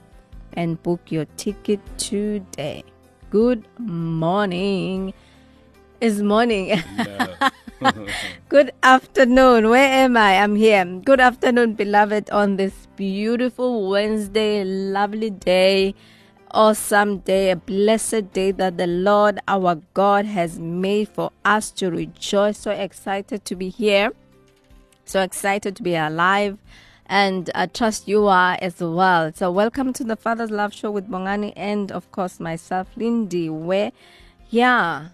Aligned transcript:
and 0.53 0.81
book 0.83 1.11
your 1.11 1.25
ticket 1.37 1.79
today. 1.97 2.83
Good 3.29 3.65
morning. 3.77 5.13
It's 6.01 6.19
morning. 6.19 6.81
Good 8.49 8.71
afternoon. 8.83 9.69
Where 9.69 9.91
am 10.03 10.17
I? 10.17 10.37
I'm 10.37 10.55
here. 10.55 10.85
Good 10.85 11.19
afternoon, 11.19 11.73
beloved, 11.73 12.29
on 12.31 12.55
this 12.55 12.87
beautiful 12.95 13.89
Wednesday, 13.89 14.63
lovely 14.63 15.29
day, 15.29 15.95
awesome 16.51 17.19
day, 17.19 17.51
a 17.51 17.55
blessed 17.55 18.33
day 18.33 18.51
that 18.51 18.77
the 18.77 18.87
Lord 18.87 19.39
our 19.47 19.75
God 19.93 20.25
has 20.25 20.59
made 20.59 21.09
for 21.09 21.31
us 21.45 21.71
to 21.71 21.91
rejoice. 21.91 22.57
So 22.57 22.71
excited 22.71 23.45
to 23.45 23.55
be 23.55 23.69
here. 23.69 24.11
So 25.05 25.21
excited 25.21 25.75
to 25.75 25.83
be 25.83 25.95
alive. 25.95 26.57
And 27.11 27.49
I 27.55 27.65
trust 27.65 28.07
you 28.07 28.27
are 28.27 28.55
as 28.61 28.79
well. 28.79 29.31
So, 29.33 29.51
welcome 29.51 29.93
to 29.93 30.03
the 30.03 30.15
Father's 30.15 30.51
Love 30.51 30.73
Show 30.73 30.91
with 30.91 31.09
Bongani 31.09 31.53
and, 31.55 31.91
of 31.91 32.11
course, 32.11 32.39
myself, 32.39 32.87
Lindy. 32.95 33.49
Where, 33.49 33.91
yeah, 34.51 35.07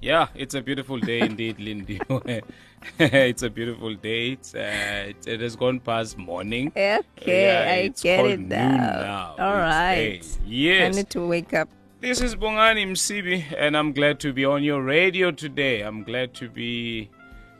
Yeah, 0.00 0.28
it's 0.34 0.54
a 0.54 0.62
beautiful 0.62 0.98
day 0.98 1.20
indeed, 1.20 1.58
Lindy. 1.60 2.00
it's 2.98 3.42
a 3.42 3.50
beautiful 3.50 3.94
day. 3.94 4.32
It's, 4.32 4.54
uh, 4.54 5.08
it, 5.08 5.26
it 5.26 5.40
has 5.42 5.54
gone 5.54 5.80
past 5.80 6.16
morning. 6.16 6.68
Okay, 6.68 7.02
Yeah, 7.26 7.72
I 7.72 7.88
get 7.88 8.24
it 8.24 8.40
now. 8.40 8.76
now. 8.76 9.34
All 9.38 9.54
right. 9.56 10.22
day. 10.22 10.22
Yes. 10.46 10.94
I 10.94 10.96
need 10.98 11.10
to 11.10 11.26
wake 11.26 11.52
up. 11.52 11.68
This 12.00 12.20
is 12.20 12.36
Bongani 12.36 12.86
Msibi, 12.86 13.44
and 13.56 13.76
I'm 13.76 13.92
glad 13.92 14.18
to 14.20 14.32
be 14.32 14.44
on 14.44 14.62
your 14.62 14.82
radio 14.82 15.30
today. 15.30 15.80
I'm 15.82 16.02
glad 16.04 16.34
to 16.34 16.48
be, 16.50 17.10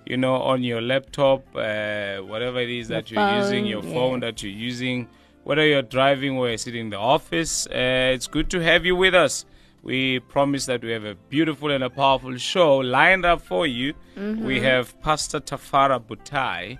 you 0.06 0.16
know, 0.16 0.34
on 0.34 0.62
your 0.62 0.80
laptop, 0.80 1.44
uh, 1.54 2.18
whatever 2.18 2.60
it 2.60 2.70
is 2.70 2.88
that 2.88 3.10
Your 3.10 3.22
you're 3.22 3.38
using, 3.38 3.66
your 3.66 3.82
yeah. 3.82 3.92
phone 3.92 4.20
that 4.20 4.42
you're 4.42 4.52
using, 4.52 5.08
whether 5.44 5.66
you're 5.66 5.82
driving 5.82 6.36
or 6.36 6.48
you're 6.48 6.58
sitting 6.58 6.82
in 6.82 6.90
the 6.90 6.98
office. 6.98 7.66
Uh, 7.66 8.12
it's 8.14 8.26
good 8.26 8.50
to 8.50 8.60
have 8.60 8.84
you 8.84 8.96
with 8.96 9.14
us. 9.14 9.44
We 9.82 10.20
promise 10.20 10.64
that 10.66 10.82
we 10.82 10.92
have 10.92 11.04
a 11.04 11.14
beautiful 11.14 11.70
and 11.70 11.84
a 11.84 11.90
powerful 11.90 12.36
show 12.38 12.78
lined 12.78 13.26
up 13.26 13.42
for 13.42 13.66
you. 13.66 13.92
Mm-hmm. 14.16 14.44
We 14.44 14.60
have 14.60 14.98
Pastor 15.02 15.40
Tafara 15.40 16.00
Butayi 16.00 16.78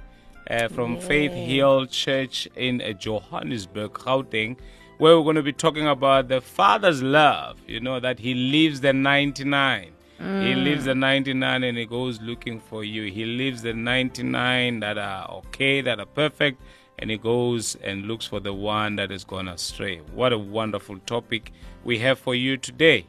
uh, 0.50 0.69
from 0.69 0.99
Faith 0.99 1.32
Hill 1.32 1.87
Church 1.87 2.49
in 2.56 2.81
uh, 2.81 2.93
Johannesburg, 2.93 3.93
Gauteng, 3.93 4.56
where 4.97 5.19
we're 5.19 5.25
going 5.25 5.37
to 5.37 5.43
be 5.43 5.53
talking 5.53 5.87
about 5.87 6.28
the 6.28 6.41
Father's 6.41 7.03
love. 7.03 7.59
You 7.66 7.81
know, 7.81 8.00
that 8.00 8.19
He 8.20 8.32
leaves 8.32 8.81
the 8.81 8.94
99. 8.94 9.93
He 10.19 10.54
leaves 10.54 10.84
the 10.84 10.94
99 10.94 11.64
and 11.64 11.76
He 11.76 11.86
goes 11.86 12.20
looking 12.20 12.60
for 12.60 12.84
you. 12.84 13.10
He 13.10 13.25
leaves 13.25 13.62
the 13.62 13.75
99 13.75 14.80
that 14.80 14.97
are 14.98 15.28
okay, 15.30 15.80
that 15.80 15.98
are 16.00 16.06
perfect, 16.06 16.62
and 16.98 17.10
He 17.10 17.19
goes 17.19 17.75
and 17.76 18.06
looks 18.06 18.26
for 18.26 18.41
the 18.41 18.54
one 18.54 18.97
that 18.97 19.10
is 19.10 19.25
gone 19.25 19.48
astray. 19.48 19.98
What 20.14 20.32
a 20.32 20.38
wonderful 20.38 20.98
topic 21.00 21.52
we 21.84 21.98
have 21.98 22.19
for 22.19 22.34
you 22.34 22.56
today. 22.56 23.06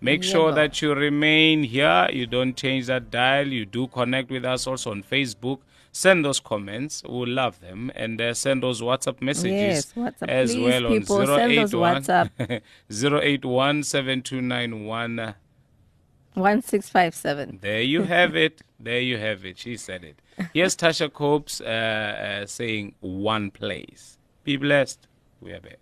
Make 0.00 0.22
Yeah, 0.24 0.30
sure 0.30 0.52
that 0.52 0.80
you 0.82 0.94
remain 0.94 1.62
here. 1.64 2.06
You 2.12 2.26
don't 2.26 2.54
change 2.56 2.86
that 2.86 3.10
dial. 3.10 3.48
You 3.48 3.64
do 3.66 3.86
connect 3.88 4.30
with 4.30 4.44
us 4.44 4.66
also 4.66 4.90
on 4.92 5.02
Facebook. 5.02 5.60
Send 5.90 6.24
those 6.26 6.38
comments. 6.38 7.02
We'll 7.08 7.28
love 7.28 7.58
them. 7.60 7.90
And 7.94 8.20
uh, 8.20 8.34
send 8.34 8.62
those 8.62 8.82
WhatsApp 8.82 9.22
messages 9.22 9.50
Yes, 9.50 9.92
WhatsApp. 9.94 10.28
as 10.28 10.52
Please, 10.54 10.62
well 10.64 10.86
on 10.86 10.92
people, 11.00 11.16
send 11.26 11.56
those 11.58 11.74
081 11.74 12.02
WhatsApp. 12.02 12.60
081 13.24 13.82
7291. 13.82 15.34
1657. 16.36 17.58
There 17.62 17.80
you 17.80 18.02
have 18.02 18.36
it. 18.36 18.62
There 18.78 19.00
you 19.00 19.16
have 19.16 19.44
it. 19.46 19.58
She 19.58 19.76
said 19.76 20.04
it. 20.04 20.20
Here's 20.52 20.76
Tasha 20.76 21.10
Cobbs 21.10 21.62
uh, 21.62 21.64
uh, 21.64 22.46
saying 22.46 22.94
one 23.00 23.50
place. 23.50 24.18
Be 24.44 24.56
blessed. 24.58 25.08
We 25.40 25.52
are 25.52 25.60
back. 25.60 25.78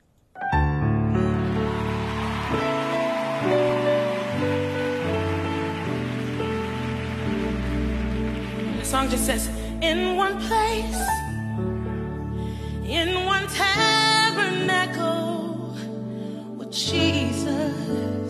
The 8.79 8.85
song 8.85 9.09
just 9.11 9.27
says, 9.27 9.49
in 9.83 10.17
one 10.17 10.41
place, 10.41 11.01
in 12.87 13.25
one 13.25 13.47
tabernacle 13.49 14.95
with 16.57 16.71
Jesus. 16.71 18.24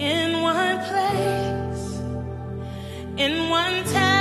In 0.00 0.40
one 0.40 0.78
place, 0.78 2.00
in 3.18 3.50
one 3.50 3.84
tabernacle 3.84 4.19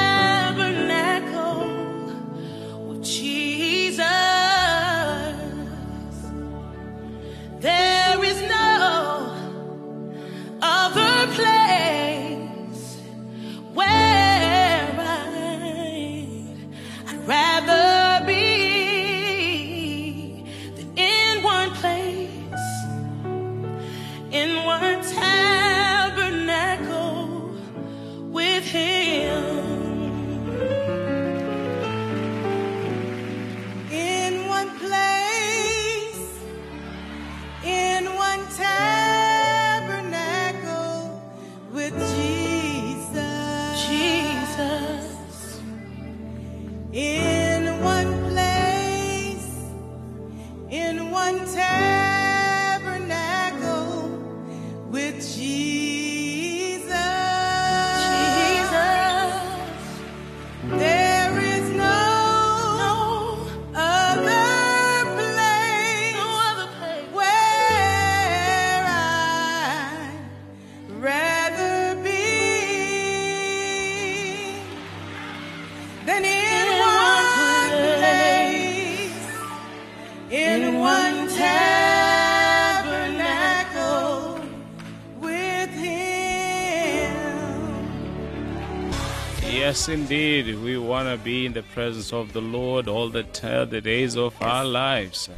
Yes, 89.79 89.87
indeed. 89.87 90.59
We 90.59 90.77
want 90.77 91.07
to 91.07 91.15
be 91.23 91.45
in 91.45 91.53
the 91.53 91.63
presence 91.63 92.11
of 92.11 92.33
the 92.33 92.41
Lord 92.41 92.89
all 92.89 93.07
the, 93.07 93.23
t- 93.23 93.63
the 93.63 93.79
days 93.79 94.17
of 94.17 94.35
our 94.41 94.65
lives. 94.65 95.29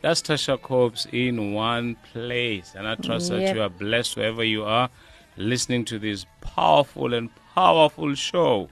That's 0.00 0.20
Tasha 0.20 0.60
Cobbs 0.60 1.06
in 1.12 1.52
one 1.52 1.94
place. 2.12 2.72
And 2.74 2.88
I 2.88 2.96
trust 2.96 3.30
Yep. 3.30 3.40
that 3.40 3.54
you 3.54 3.62
are 3.62 3.68
blessed 3.68 4.16
wherever 4.16 4.42
you 4.42 4.64
are 4.64 4.90
listening 5.36 5.84
to 5.84 6.00
this 6.00 6.26
powerful 6.40 7.14
and 7.14 7.30
powerful 7.54 8.16
show 8.16 8.68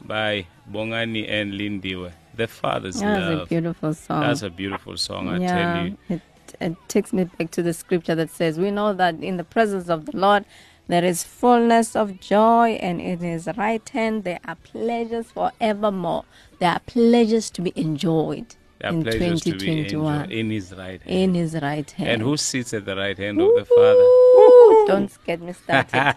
by 0.00 0.44
Bongani 0.68 1.30
and 1.30 1.52
Lindiwe. 1.52 2.10
The 2.34 2.48
Father's 2.48 2.98
That 2.98 3.16
was 3.20 3.28
a 3.28 3.36
Love. 3.36 3.48
beautiful 3.50 3.94
song. 3.94 4.20
That's 4.22 4.42
a 4.42 4.50
beautiful 4.50 4.96
song, 4.96 5.28
I 5.28 5.38
yeah, 5.38 5.54
tell 5.54 5.86
you. 5.86 5.98
It, 6.08 6.20
it 6.60 6.76
takes 6.88 7.12
me 7.12 7.24
back 7.38 7.52
to 7.52 7.62
the 7.62 7.72
scripture 7.74 8.16
that 8.16 8.28
says, 8.30 8.58
We 8.58 8.72
know 8.72 8.92
that 8.92 9.20
in 9.22 9.36
the 9.36 9.44
presence 9.44 9.88
of 9.88 10.06
the 10.06 10.16
Lord 10.16 10.44
there 10.88 11.04
is 11.04 11.24
fullness 11.24 11.96
of 11.96 12.20
joy, 12.20 12.78
and 12.80 13.00
in 13.00 13.18
his 13.18 13.48
right 13.56 13.86
hand 13.88 14.24
there 14.24 14.40
are 14.46 14.56
pleasures 14.56 15.30
forevermore. 15.30 16.24
There 16.58 16.70
are 16.70 16.80
pleasures 16.80 17.50
to 17.50 17.62
be 17.62 17.72
enjoyed 17.76 18.54
There 18.80 18.90
are 18.90 18.94
in 18.94 19.02
pleasures 19.02 19.40
to 19.42 19.52
be 19.52 19.58
2021 19.58 20.30
in 20.30 20.50
His 20.50 20.72
right 20.76 21.00
hand. 21.02 21.18
in 21.22 21.34
his 21.34 21.54
right 21.54 21.90
hand. 21.90 22.10
and 22.10 22.22
who 22.22 22.36
sits 22.36 22.72
at 22.74 22.84
the 22.84 22.96
right 22.96 23.16
hand 23.16 23.40
of 23.40 23.48
the 23.54 23.64
Father? 23.64 24.00
Ooh, 24.02 24.84
Don't 24.86 25.10
get 25.24 25.40
me 25.40 25.52
started. 25.52 26.16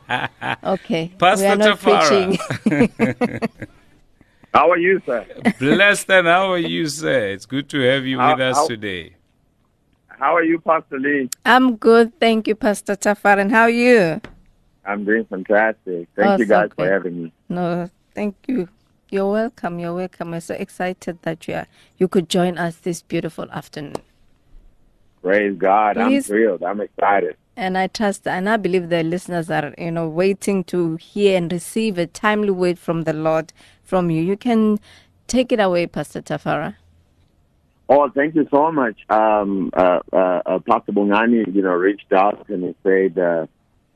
okay. 0.64 1.12
Pastor 1.18 1.46
we 1.46 1.52
are 1.52 1.56
not 1.56 1.80
Tafara. 1.80 2.38
preaching. 2.66 3.40
How 4.54 4.72
are 4.72 4.78
you, 4.78 5.02
sir? 5.06 5.26
Blessed 5.60 6.10
and 6.10 6.26
how 6.28 6.52
are 6.52 6.58
you, 6.58 6.88
sir? 6.88 7.28
It's 7.30 7.46
good 7.46 7.70
to 7.70 7.80
have 7.82 8.06
you 8.06 8.18
How- 8.18 8.32
with 8.32 8.42
us 8.42 8.56
how- 8.58 8.68
today. 8.68 9.14
How 10.08 10.36
are 10.36 10.44
you, 10.44 10.58
Pastor 10.60 10.98
Lee? 11.00 11.30
I'm 11.46 11.76
good. 11.76 12.12
Thank 12.20 12.48
you, 12.48 12.56
Pastor 12.56 12.96
Tafar. 12.96 13.38
And 13.40 13.52
how 13.52 13.64
are 13.64 13.70
you? 13.70 14.20
I'm 14.88 15.04
doing 15.04 15.26
fantastic. 15.26 16.08
Thank 16.16 16.28
Oh, 16.30 16.38
you 16.38 16.46
guys 16.46 16.70
for 16.76 16.90
having 16.90 17.24
me. 17.26 17.34
No, 17.50 17.90
thank 18.16 18.36
you. 18.48 18.70
You're 19.10 19.30
welcome. 19.30 19.80
You're 19.80 19.94
welcome. 19.94 20.32
We're 20.32 20.40
so 20.40 20.56
excited 20.56 21.20
that 21.24 21.48
you 21.48 21.56
are, 21.56 21.68
you 21.98 22.08
could 22.08 22.30
join 22.30 22.58
us 22.58 22.78
this 22.78 23.02
beautiful 23.02 23.52
afternoon. 23.52 23.96
Praise 25.22 25.58
God. 25.58 25.98
I'm 25.98 26.22
thrilled. 26.22 26.64
I'm 26.64 26.80
excited. 26.80 27.36
And 27.58 27.78
I 27.78 27.88
trust 27.88 28.28
and 28.28 28.48
I 28.48 28.56
believe 28.56 28.90
the 28.90 29.04
listeners 29.04 29.50
are, 29.50 29.74
you 29.78 29.92
know, 29.92 30.08
waiting 30.08 30.64
to 30.66 30.96
hear 30.98 31.38
and 31.38 31.52
receive 31.52 31.98
a 31.98 32.06
timely 32.08 32.52
word 32.52 32.80
from 32.80 33.04
the 33.04 33.14
Lord 33.14 33.52
from 33.84 34.10
you. 34.10 34.22
You 34.22 34.38
can 34.38 34.80
take 35.28 35.52
it 35.52 35.60
away, 35.60 35.88
Pastor 35.88 36.22
Tafara. 36.22 36.76
Oh, 37.90 38.10
thank 38.10 38.36
you 38.36 38.48
so 38.52 38.72
much. 38.72 38.98
Um, 39.10 39.72
uh, 39.76 40.00
uh, 40.14 40.42
uh, 40.46 40.60
Pastor 40.60 40.92
Bongani, 40.92 41.54
you 41.54 41.62
know, 41.62 41.72
reached 41.72 42.12
out 42.14 42.48
and 42.50 42.64
he 42.64 42.76
said 42.84 43.18
uh, 43.18 43.48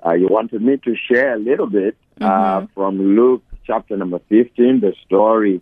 uh, 0.06 0.13
you 0.13 0.27
wanted 0.27 0.62
me 0.62 0.77
to 0.77 0.95
share 0.95 1.36
a 1.36 1.39
little 1.39 1.68
bit 1.68 1.95
uh, 2.19 2.65
from 2.74 3.15
Luke 3.15 3.44
chapter 3.65 3.95
number 3.95 4.19
15, 4.30 4.80
the 4.81 4.94
story, 5.06 5.62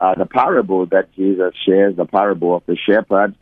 uh, 0.00 0.14
the 0.14 0.26
parable 0.26 0.86
that 0.86 1.12
Jesus 1.14 1.54
shares, 1.66 1.96
the 1.96 2.04
parable 2.04 2.56
of 2.56 2.62
the 2.66 2.76
shepherd 2.76 3.34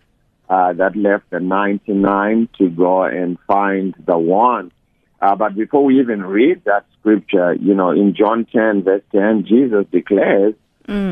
uh, 0.49 0.73
that 0.75 0.97
left 0.97 1.29
the 1.31 1.41
99 1.41 2.49
to 2.59 2.69
go 2.69 3.05
and 3.05 3.39
find 3.47 3.95
the 4.07 4.17
one. 4.17 4.73
Uh, 5.21 5.35
but 5.35 5.55
before 5.55 5.85
we 5.85 6.01
even 6.01 6.23
read 6.23 6.63
that 6.65 6.87
scripture, 6.99 7.55
you 7.55 7.75
know, 7.75 7.91
in 7.91 8.15
John 8.15 8.47
10, 8.47 8.85
verse 8.85 9.03
10, 9.13 9.47
Jesus 9.47 9.87
declares 9.91 10.55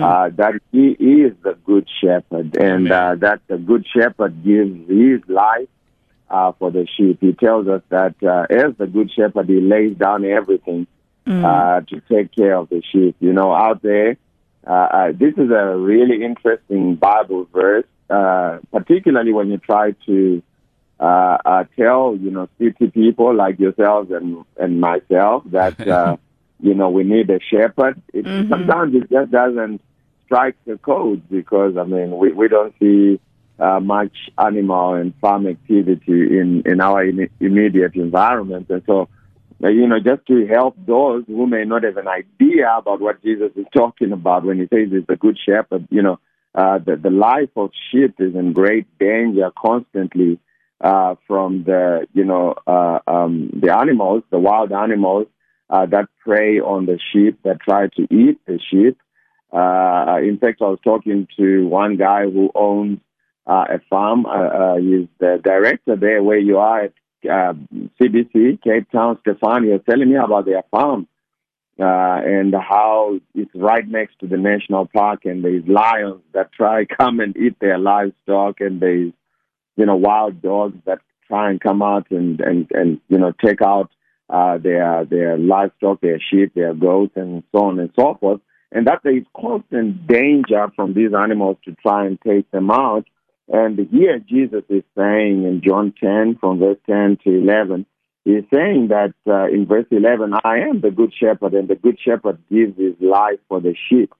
uh, 0.04 0.30
that 0.36 0.60
he 0.70 0.88
is 0.90 1.32
the 1.42 1.58
good 1.64 1.88
shepherd 2.00 2.56
and 2.56 2.92
uh, 2.92 3.16
that 3.16 3.40
the 3.48 3.56
good 3.56 3.84
shepherd 3.92 4.44
gives 4.44 4.88
his 4.88 5.20
life 5.28 5.68
uh, 6.30 6.52
for 6.58 6.70
the 6.70 6.86
sheep. 6.96 7.18
He 7.20 7.32
tells 7.32 7.68
us 7.68 7.82
that 7.90 8.14
uh, 8.22 8.46
as 8.50 8.76
the 8.76 8.86
good 8.86 9.10
shepherd, 9.12 9.48
he 9.48 9.60
lays 9.60 9.96
down 9.96 10.24
everything 10.24 10.86
uh, 11.44 11.80
to 11.82 12.00
take 12.08 12.34
care 12.34 12.56
of 12.56 12.68
the 12.68 12.82
sheep. 12.92 13.16
You 13.20 13.32
know, 13.32 13.52
out 13.54 13.82
there, 13.82 14.16
uh, 14.66 14.70
uh, 14.70 15.12
this 15.12 15.34
is 15.36 15.50
a 15.50 15.76
really 15.76 16.24
interesting 16.24 16.96
Bible 16.96 17.46
verse, 17.52 17.86
uh, 18.10 18.58
particularly 18.72 19.32
when 19.32 19.50
you 19.50 19.58
try 19.58 19.92
to 20.06 20.42
uh, 21.00 21.38
uh, 21.44 21.64
tell, 21.76 22.16
you 22.16 22.30
know, 22.30 22.48
city 22.58 22.88
people 22.88 23.34
like 23.34 23.58
yourselves 23.58 24.10
and, 24.10 24.44
and 24.58 24.80
myself 24.80 25.42
that, 25.46 25.86
uh, 25.88 26.16
you 26.60 26.74
know, 26.74 26.90
we 26.90 27.04
need 27.04 27.28
a 27.30 27.40
shepherd. 27.40 28.00
It, 28.12 28.24
Sometimes 28.48 28.94
it 28.94 29.10
just 29.10 29.30
doesn't 29.30 29.80
strike 30.24 30.56
the 30.66 30.78
code 30.78 31.28
because, 31.28 31.76
I 31.76 31.84
mean, 31.84 32.16
we, 32.16 32.32
we 32.32 32.48
don't 32.48 32.74
see 32.78 33.20
uh, 33.58 33.80
much 33.80 34.16
animal 34.38 34.94
and 34.94 35.14
farm 35.20 35.46
activity 35.46 36.38
in, 36.38 36.62
in 36.66 36.80
our 36.80 37.04
Im- 37.04 37.30
immediate 37.40 37.94
environment. 37.94 38.68
And 38.68 38.82
so, 38.86 39.08
uh, 39.62 39.68
you 39.68 39.86
know, 39.86 40.00
just 40.00 40.26
to 40.26 40.46
help 40.46 40.76
those 40.86 41.24
who 41.26 41.46
may 41.46 41.64
not 41.64 41.84
have 41.84 41.96
an 41.96 42.08
idea 42.08 42.74
about 42.76 43.00
what 43.00 43.22
Jesus 43.22 43.52
is 43.56 43.66
talking 43.74 44.12
about 44.12 44.44
when 44.44 44.58
he 44.58 44.66
says 44.66 44.88
he's 44.90 45.04
a 45.08 45.16
good 45.16 45.38
shepherd, 45.38 45.86
you 45.90 46.02
know, 46.02 46.18
uh, 46.54 46.78
the, 46.78 46.96
the 46.96 47.10
life 47.10 47.50
of 47.56 47.70
sheep 47.90 48.14
is 48.18 48.34
in 48.34 48.52
great 48.52 48.86
danger 48.98 49.50
constantly 49.56 50.38
uh, 50.80 51.14
from 51.26 51.64
the, 51.64 52.06
you 52.12 52.24
know, 52.24 52.54
uh, 52.66 52.98
um, 53.06 53.50
the 53.54 53.76
animals, 53.76 54.22
the 54.30 54.38
wild 54.38 54.70
animals 54.72 55.26
uh, 55.70 55.86
that 55.86 56.08
prey 56.22 56.60
on 56.60 56.86
the 56.86 56.98
sheep, 57.12 57.40
that 57.42 57.60
try 57.60 57.88
to 57.88 58.02
eat 58.10 58.38
the 58.46 58.60
sheep. 58.70 58.98
Uh, 59.52 60.18
in 60.22 60.38
fact, 60.38 60.60
I 60.60 60.64
was 60.64 60.78
talking 60.84 61.26
to 61.36 61.66
one 61.66 61.96
guy 61.96 62.24
who 62.24 62.50
owns 62.54 62.98
uh, 63.46 63.64
a 63.70 63.78
farm. 63.90 64.26
Uh, 64.26 64.30
uh, 64.30 64.76
he's 64.76 65.08
the 65.18 65.40
director 65.42 65.96
there 65.96 66.22
where 66.22 66.38
you 66.38 66.58
are 66.58 66.84
at 66.84 66.92
uh, 67.24 67.54
CBC, 68.00 68.62
Cape 68.62 68.90
Town, 68.90 69.18
Stefani, 69.20 69.68
was 69.68 69.80
telling 69.88 70.10
me 70.10 70.16
about 70.16 70.44
their 70.44 70.62
farm 70.70 71.08
uh, 71.78 72.20
and 72.24 72.54
how 72.54 73.18
it's 73.34 73.50
right 73.54 73.86
next 73.86 74.18
to 74.20 74.26
the 74.26 74.36
national 74.36 74.86
park, 74.86 75.24
and 75.24 75.44
there's 75.44 75.66
lions 75.66 76.22
that 76.32 76.52
try 76.52 76.84
come 76.84 77.20
and 77.20 77.36
eat 77.36 77.56
their 77.60 77.78
livestock, 77.78 78.60
and 78.60 78.80
there's 78.80 79.12
you 79.76 79.86
know 79.86 79.96
wild 79.96 80.40
dogs 80.40 80.76
that 80.86 81.00
try 81.26 81.50
and 81.50 81.60
come 81.60 81.82
out 81.82 82.06
and 82.10 82.40
and 82.40 82.70
and 82.70 83.00
you 83.08 83.18
know 83.18 83.32
take 83.44 83.60
out 83.60 83.90
uh, 84.30 84.56
their 84.58 85.04
their 85.04 85.36
livestock, 85.36 86.00
their 86.00 86.20
sheep, 86.20 86.54
their 86.54 86.74
goats, 86.74 87.12
and 87.16 87.42
so 87.50 87.64
on 87.64 87.80
and 87.80 87.90
so 87.98 88.16
forth, 88.20 88.40
and 88.70 88.86
that 88.86 89.00
there 89.02 89.16
is 89.16 89.24
constant 89.36 90.06
danger 90.06 90.68
from 90.76 90.94
these 90.94 91.10
animals 91.12 91.56
to 91.64 91.74
try 91.82 92.06
and 92.06 92.20
take 92.20 92.48
them 92.52 92.70
out. 92.70 93.04
And 93.48 93.78
here 93.90 94.18
Jesus 94.18 94.64
is 94.68 94.84
saying 94.96 95.44
in 95.44 95.60
John 95.64 95.92
10, 96.00 96.38
from 96.40 96.58
verse 96.58 96.78
10 96.86 97.18
to 97.24 97.30
11, 97.30 97.86
he's 98.24 98.44
saying 98.52 98.88
that 98.88 99.14
uh, 99.26 99.46
in 99.48 99.66
verse 99.66 99.86
11, 99.90 100.32
I 100.44 100.58
am 100.60 100.80
the 100.80 100.90
good 100.90 101.12
shepherd, 101.12 101.54
and 101.54 101.68
the 101.68 101.74
good 101.74 101.98
shepherd 102.02 102.38
gives 102.50 102.78
his 102.78 102.94
life 103.00 103.38
for 103.48 103.60
the 103.60 103.74
sheep. 103.88 104.14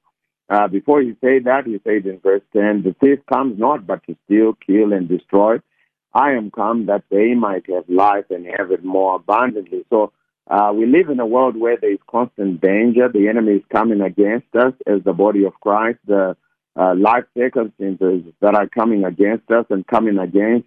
Uh, 0.49 0.69
before 0.69 1.01
he 1.01 1.17
said 1.23 1.45
that, 1.45 1.67
he 1.67 1.81
said 1.85 2.07
in 2.07 2.21
verse 2.21 2.43
10, 2.53 2.83
the 2.83 2.95
thief 3.01 3.21
comes 3.33 3.59
not 3.59 3.87
but 3.87 4.05
to 4.07 4.17
steal, 4.27 4.53
kill, 4.67 4.93
and 4.93 5.09
destroy. 5.09 5.57
I 6.13 6.33
am 6.33 6.51
come 6.51 6.87
that 6.87 7.05
they 7.11 7.35
might 7.35 7.69
have 7.71 7.89
life 7.89 8.27
and 8.31 8.47
have 8.59 8.71
it 8.71 8.85
more 8.85 9.17
abundantly. 9.17 9.85
So 9.91 10.13
uh, 10.49 10.73
we 10.75 10.87
live 10.87 11.09
in 11.09 11.19
a 11.19 11.27
world 11.27 11.57
where 11.57 11.79
there 11.81 11.93
is 11.93 11.99
constant 12.09 12.61
danger. 12.61 13.09
The 13.09 13.29
enemy 13.29 13.55
is 13.55 13.63
coming 13.73 14.03
against 14.03 14.55
us 14.55 14.75
as 14.87 15.03
the 15.03 15.15
body 15.15 15.45
of 15.45 15.55
Christ. 15.61 15.99
The 16.07 16.37
uh, 16.77 16.95
life 16.97 17.25
circumstances 17.37 18.23
that 18.41 18.55
are 18.55 18.69
coming 18.69 19.05
against 19.05 19.51
us 19.51 19.67
and 19.71 19.87
coming 19.87 20.19
against 20.19 20.67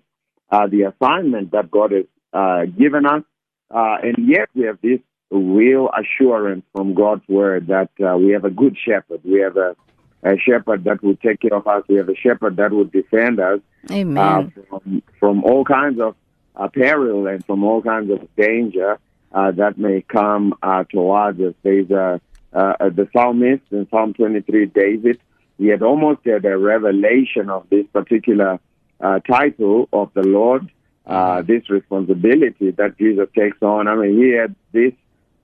uh, 0.51 0.67
the 0.67 0.83
assignment 0.83 1.51
that 1.51 1.69
God 1.69 1.91
has 1.91 2.05
uh, 2.33 2.65
given 2.65 3.05
us. 3.05 3.23
Uh, 3.69 3.97
and 4.01 4.15
yet 4.27 4.49
we 4.55 4.63
have 4.63 4.79
this 4.81 4.99
real 5.29 5.89
assurance 5.89 6.63
from 6.73 6.93
God's 6.93 7.27
word 7.27 7.67
that 7.67 7.89
uh, 8.01 8.17
we 8.17 8.31
have 8.31 8.45
a 8.45 8.49
good 8.49 8.77
shepherd. 8.77 9.21
We 9.25 9.41
have 9.41 9.57
a, 9.57 9.75
a 10.23 10.37
shepherd 10.37 10.85
that 10.85 11.03
will 11.03 11.17
take 11.17 11.41
care 11.41 11.53
of 11.53 11.67
us. 11.67 11.83
We 11.89 11.95
have 11.95 12.09
a 12.09 12.15
shepherd 12.15 12.55
that 12.57 12.71
will 12.71 12.85
defend 12.85 13.39
us 13.39 13.59
Amen. 13.91 14.17
uh, 14.17 14.61
from, 14.69 15.03
from 15.19 15.43
all 15.43 15.65
kinds 15.65 15.99
of 15.99 16.15
uh, 16.55 16.69
peril 16.69 17.27
and 17.27 17.45
from 17.45 17.63
all 17.63 17.81
kinds 17.81 18.09
of 18.11 18.27
danger 18.35 18.97
uh, 19.31 19.51
that 19.51 19.77
may 19.77 20.01
come 20.01 20.53
uh, 20.63 20.83
towards 20.85 21.39
us. 21.41 21.53
There's 21.63 21.91
uh, 21.91 22.19
uh, 22.53 22.89
the 22.89 23.07
psalmist 23.13 23.63
in 23.71 23.87
Psalm 23.89 24.13
23, 24.13 24.67
David, 24.67 25.19
he 25.57 25.67
had 25.67 25.81
almost 25.81 26.21
had 26.25 26.45
a 26.45 26.57
revelation 26.57 27.49
of 27.49 27.67
this 27.69 27.85
particular 27.93 28.59
uh, 29.01 29.19
title 29.19 29.89
of 29.91 30.11
the 30.13 30.23
Lord, 30.23 30.69
uh, 31.05 31.41
this 31.41 31.69
responsibility 31.69 32.71
that 32.71 32.97
Jesus 32.97 33.27
takes 33.35 33.61
on. 33.61 33.87
I 33.87 33.95
mean, 33.95 34.17
he 34.17 34.29
had 34.31 34.55
this 34.71 34.93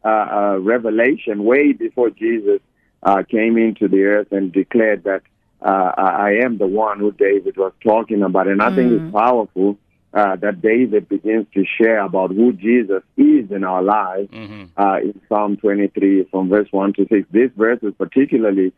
uh, 0.04 0.08
uh, 0.08 0.58
revelation 0.60 1.44
way 1.44 1.72
before 1.72 2.10
Jesus 2.10 2.60
uh, 3.02 3.24
came 3.30 3.58
into 3.58 3.88
the 3.88 4.04
earth 4.04 4.32
and 4.32 4.52
declared 4.52 5.04
that 5.04 5.22
uh, 5.62 5.92
I 5.98 6.40
am 6.44 6.58
the 6.58 6.68
one 6.68 7.00
who 7.00 7.12
David 7.12 7.56
was 7.56 7.72
talking 7.82 8.22
about. 8.22 8.48
And 8.48 8.62
I 8.62 8.76
think 8.76 8.92
it's 8.92 9.14
powerful 9.14 9.78
uh, 10.14 10.36
that 10.38 10.62
David 10.62 11.08
begins 11.10 11.48
to 11.54 11.64
share 11.66 12.00
about 12.02 12.32
who 12.32 12.54
Jesus 12.54 13.02
is 13.18 13.50
in 13.50 13.64
our 13.64 13.82
lives 13.82 14.30
uh, 14.78 14.98
in 15.02 15.20
Psalm 15.30 15.58
23 15.58 16.26
from 16.26 16.50
verse 16.50 16.68
1 16.72 16.94
to 16.94 17.08
6. 17.08 17.28
This 17.32 17.50
verse 17.56 17.80
is 17.82 17.94
particularly 17.98 18.74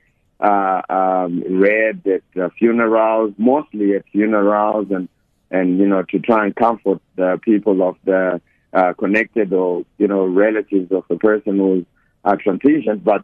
uh, 0.46 0.82
um, 0.90 1.44
read 1.50 2.06
at 2.06 2.42
uh, 2.42 2.50
funerals, 2.60 3.34
mostly 3.38 3.96
at 3.96 4.04
funerals, 4.12 4.88
and 4.92 5.10
and 5.50 5.80
you 5.80 5.88
know 5.88 6.04
to 6.04 6.20
try 6.20 6.46
and 6.46 6.56
comfort 6.56 7.02
the 7.16 7.40
people 7.42 7.88
of 7.88 7.96
the 8.04 8.42
uh, 8.74 8.94
connected 8.94 9.54
or 9.54 9.86
you 9.98 10.08
know 10.08 10.26
relatives 10.26 10.92
of 10.92 11.04
the 11.10 11.18
person 11.18 11.58
who's 11.58 11.86
uh, 12.24 12.36
transitioned. 12.36 13.04
But 13.04 13.24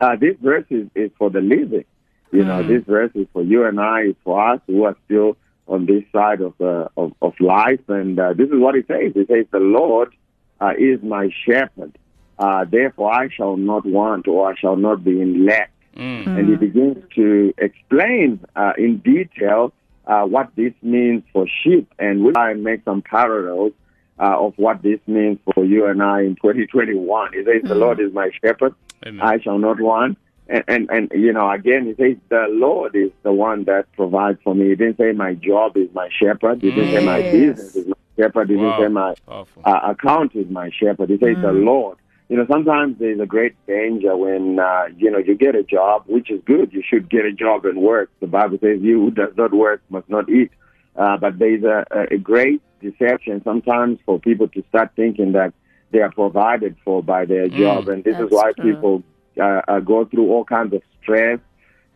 uh, 0.00 0.16
this 0.16 0.36
verse 0.40 0.64
is, 0.70 0.88
is 0.94 1.10
for 1.18 1.28
the 1.30 1.40
living. 1.40 1.84
You 2.32 2.44
know, 2.44 2.62
this 2.66 2.82
verse 2.84 3.10
is 3.14 3.26
for 3.34 3.42
you 3.42 3.66
and 3.66 3.78
I, 3.78 4.04
is 4.04 4.16
for 4.24 4.52
us 4.52 4.60
who 4.66 4.84
are 4.84 4.96
still 5.04 5.36
on 5.68 5.84
this 5.84 6.02
side 6.12 6.40
of 6.40 6.58
uh, 6.62 6.88
of, 6.96 7.12
of 7.20 7.34
life. 7.40 7.86
And 7.88 8.18
uh, 8.18 8.32
this 8.32 8.48
is 8.48 8.58
what 8.58 8.74
it 8.74 8.86
says. 8.86 9.12
It 9.14 9.28
says, 9.28 9.44
"The 9.50 9.58
Lord 9.58 10.14
uh, 10.58 10.72
is 10.78 11.02
my 11.02 11.28
shepherd; 11.44 11.92
uh, 12.38 12.64
therefore 12.64 13.12
I 13.12 13.28
shall 13.28 13.58
not 13.58 13.84
want, 13.84 14.28
or 14.28 14.50
I 14.50 14.54
shall 14.56 14.76
not 14.76 15.04
be 15.04 15.20
in 15.20 15.44
lack." 15.44 15.70
And 16.36 16.48
he 16.48 16.56
begins 16.56 16.98
to 17.16 17.52
explain 17.58 18.40
uh, 18.56 18.72
in 18.78 18.98
detail 18.98 19.72
uh, 20.06 20.22
what 20.22 20.50
this 20.56 20.72
means 20.82 21.22
for 21.32 21.46
sheep, 21.62 21.92
and 21.98 22.22
we'll 22.24 22.32
try 22.32 22.50
and 22.50 22.64
make 22.64 22.84
some 22.84 23.02
parallels 23.02 23.72
uh, 24.18 24.36
of 24.46 24.54
what 24.56 24.82
this 24.82 25.00
means 25.06 25.38
for 25.54 25.64
you 25.64 25.86
and 25.86 26.02
I 26.02 26.20
in 26.22 26.36
2021. 26.36 27.32
He 27.32 27.44
says, 27.44 27.62
"The 27.68 27.74
Lord 27.74 28.00
is 28.00 28.12
my 28.12 28.30
shepherd; 28.44 28.74
Amen. 29.06 29.20
I 29.26 29.40
shall 29.40 29.58
not 29.58 29.80
want." 29.80 30.18
And, 30.48 30.64
and 30.68 30.90
and 30.90 31.12
you 31.14 31.32
know, 31.32 31.50
again, 31.50 31.86
he 31.86 31.94
says, 31.94 32.16
"The 32.28 32.46
Lord 32.50 32.94
is 32.96 33.10
the 33.22 33.32
one 33.32 33.64
that 33.64 33.92
provides 33.92 34.38
for 34.42 34.54
me." 34.54 34.70
He 34.70 34.74
didn't 34.74 34.98
say 34.98 35.12
my 35.12 35.34
job 35.34 35.76
is 35.76 35.88
my 35.94 36.08
shepherd. 36.20 36.62
He 36.62 36.70
didn't 36.70 36.92
say 36.92 37.00
my 37.00 37.22
business 37.22 37.74
is 37.74 37.86
my 37.86 37.94
shepherd. 38.18 38.50
He 38.50 38.56
Wow. 38.56 38.62
didn't 38.76 38.84
say 38.84 38.88
my 38.92 39.14
uh, 39.64 39.80
account 39.92 40.34
is 40.34 40.48
my 40.50 40.70
shepherd. 40.70 41.10
He 41.10 41.18
says 41.18 41.36
the 41.40 41.52
Lord. 41.52 41.96
You 42.32 42.38
know, 42.38 42.46
sometimes 42.50 42.96
there's 42.98 43.20
a 43.20 43.26
great 43.26 43.54
danger 43.66 44.16
when 44.16 44.58
uh, 44.58 44.84
you 44.96 45.10
know 45.10 45.18
you 45.18 45.34
get 45.34 45.54
a 45.54 45.62
job, 45.62 46.04
which 46.06 46.30
is 46.30 46.40
good. 46.46 46.72
You 46.72 46.82
should 46.82 47.10
get 47.10 47.26
a 47.26 47.32
job 47.32 47.66
and 47.66 47.82
work. 47.82 48.08
The 48.20 48.26
Bible 48.26 48.56
says, 48.58 48.78
"You 48.80 49.02
who 49.02 49.10
does 49.10 49.36
not 49.36 49.52
work 49.52 49.82
must 49.90 50.08
not 50.08 50.30
eat." 50.30 50.50
Uh, 50.96 51.18
but 51.18 51.38
there's 51.38 51.62
a, 51.62 51.84
a 52.10 52.16
great 52.16 52.62
deception 52.80 53.42
sometimes 53.44 53.98
for 54.06 54.18
people 54.18 54.48
to 54.48 54.64
start 54.70 54.92
thinking 54.96 55.32
that 55.32 55.52
they 55.90 55.98
are 55.98 56.10
provided 56.10 56.74
for 56.86 57.02
by 57.02 57.26
their 57.26 57.48
job, 57.48 57.88
and 57.88 58.02
this 58.02 58.18
is 58.18 58.30
why 58.30 58.52
true. 58.52 58.72
people 58.72 59.02
uh, 59.38 59.60
uh, 59.68 59.80
go 59.80 60.06
through 60.06 60.30
all 60.30 60.46
kinds 60.46 60.72
of 60.72 60.80
stress 61.02 61.38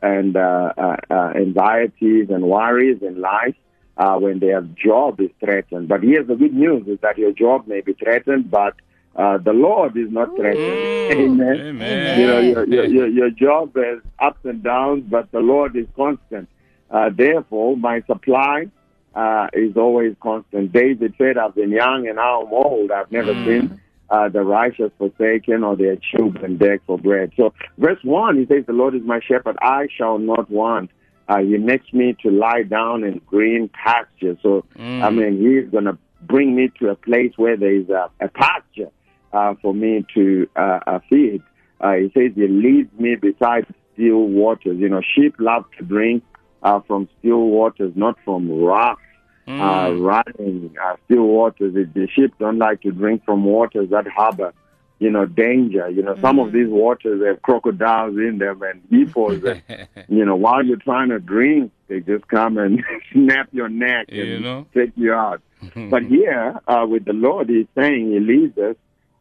and 0.03 0.37
uh, 0.37 0.71
uh, 0.77 0.97
uh, 1.09 1.33
anxieties 1.35 2.29
and 2.29 2.45
worries 2.45 3.01
in 3.01 3.23
life 3.23 3.57
uh, 3.97 4.17
when 4.19 4.41
their 4.41 4.61
job 4.61 5.19
is 5.19 5.31
threatened. 5.41 5.89
But 5.89 6.03
here's 6.03 6.27
the 6.27 6.35
good 6.35 6.53
news: 6.53 6.87
is 6.89 6.99
that 7.01 7.17
your 7.17 7.33
job 7.33 7.67
may 7.67 7.81
be 7.81 7.95
threatened, 7.95 8.51
but 8.51 8.75
uh, 9.17 9.39
the 9.39 9.53
Lord 9.53 9.97
is 9.97 10.11
not 10.11 10.37
threatened. 10.37 10.63
Amen. 11.13 11.61
Amen. 11.61 12.21
You 12.21 12.27
know, 12.27 12.39
your, 12.41 12.67
your, 12.67 12.85
your, 12.85 13.09
your 13.09 13.31
job 13.31 13.75
has 13.77 14.01
ups 14.19 14.41
and 14.45 14.63
downs, 14.63 15.05
but 15.09 15.33
the 15.33 15.41
Lord 15.41 15.75
is 15.75 15.87
constant. 15.97 16.49
Uh, 16.91 17.11
therefore, 17.17 17.77
my 17.77 18.03
supply 18.03 18.67
uh, 19.15 19.47
is 19.55 19.77
always 19.77 20.15
constant. 20.21 20.71
David 20.73 21.15
said, 21.17 21.39
I've 21.39 21.55
been 21.55 21.71
young 21.71 22.07
and 22.07 22.17
now 22.17 22.43
I'm 22.43 22.53
old. 22.53 22.91
I've 22.91 23.11
never 23.11 23.33
seen 23.33 23.81
uh, 24.11 24.29
the 24.29 24.43
righteous 24.43 24.93
forsaken 24.99 25.65
or 25.65 25.77
their 25.77 25.97
children 25.97 26.59
beg 26.59 26.83
for 26.87 26.99
bread. 26.99 27.33
So, 27.39 27.55
verse 27.79 27.99
1, 28.03 28.37
he 28.39 28.47
says, 28.47 28.67
The 28.67 28.75
Lord 28.75 28.95
is 28.95 29.03
my 29.03 29.21
shepherd. 29.27 29.57
I 29.63 29.89
shall 29.97 30.19
not 30.19 30.51
want. 30.51 30.91
Uh, 31.27 31.39
he 31.39 31.57
makes 31.57 31.91
me 31.93 32.15
to 32.23 32.31
lie 32.31 32.63
down 32.63 33.03
in 33.03 33.21
green 33.27 33.69
pastures. 33.71 34.37
So, 34.43 34.65
I 35.03 35.11
mean, 35.11 35.39
he's 35.39 35.71
going 35.71 35.85
to 35.85 35.97
bring 36.23 36.55
me 36.55 36.71
to 36.81 36.91
a 36.91 36.95
place 36.95 37.33
where 37.37 37.57
there 37.57 37.75
is 37.75 37.89
a, 37.89 38.11
a 38.21 38.29
pasture 38.29 38.91
uh, 39.37 39.55
for 39.61 39.75
me 39.75 40.05
to 40.15 40.49
uh, 40.57 40.81
uh, 40.87 40.99
feed. 41.11 41.43
Uh, 41.81 41.93
he 41.95 42.11
says 42.15 42.33
he 42.35 42.49
leads 42.49 42.93
me 42.99 43.17
beside 43.17 43.67
still 43.93 44.23
waters. 44.25 44.79
You 44.79 44.89
know, 44.89 45.03
sheep 45.15 45.35
love 45.39 45.65
to 45.79 45.85
drink 45.85 46.25
uh, 46.63 46.81
from 46.87 47.09
still 47.19 47.43
waters, 47.43 47.93
not 47.95 48.17
from 48.25 48.51
rough, 48.51 48.99
uh, 49.47 49.93
running 49.93 50.75
uh, 50.83 50.97
still 51.05 51.25
waters. 51.25 51.75
The, 51.75 51.85
the 51.85 52.09
sheep 52.15 52.33
don't 52.39 52.59
like 52.59 52.81
to 52.83 52.91
drink 52.91 53.25
from 53.25 53.45
waters 53.45 53.91
that 53.91 54.07
harbor, 54.09 54.55
you 54.99 55.11
know, 55.11 55.27
danger. 55.27 55.89
You 55.91 56.03
know, 56.03 56.17
some 56.23 56.39
of 56.39 56.53
these 56.53 56.69
waters 56.69 57.23
have 57.27 57.43
crocodiles 57.43 58.17
in 58.17 58.39
them 58.39 58.63
and 58.63 58.83
hippos. 58.91 59.45
and, 59.45 59.63
you 60.09 60.25
know, 60.25 60.35
while 60.35 60.65
you're 60.65 60.79
trying 60.79 61.11
to 61.11 61.21
drink, 61.21 61.73
they 61.89 62.01
just 62.01 62.27
come 62.29 62.57
and 62.57 62.83
snap 63.13 63.49
your 63.53 63.69
neck 63.69 64.07
and 64.09 64.19
You 64.19 64.41
know? 64.41 64.67
take 64.75 64.93
you 64.97 65.13
out. 65.13 65.43
but 65.91 66.03
here, 66.05 66.59
uh, 66.67 66.87
with 66.89 67.05
the 67.05 67.13
Lord, 67.13 67.49
He's 67.51 67.67
saying 67.77 68.13
He 68.13 68.21
leads 68.21 68.57
us 68.59 68.77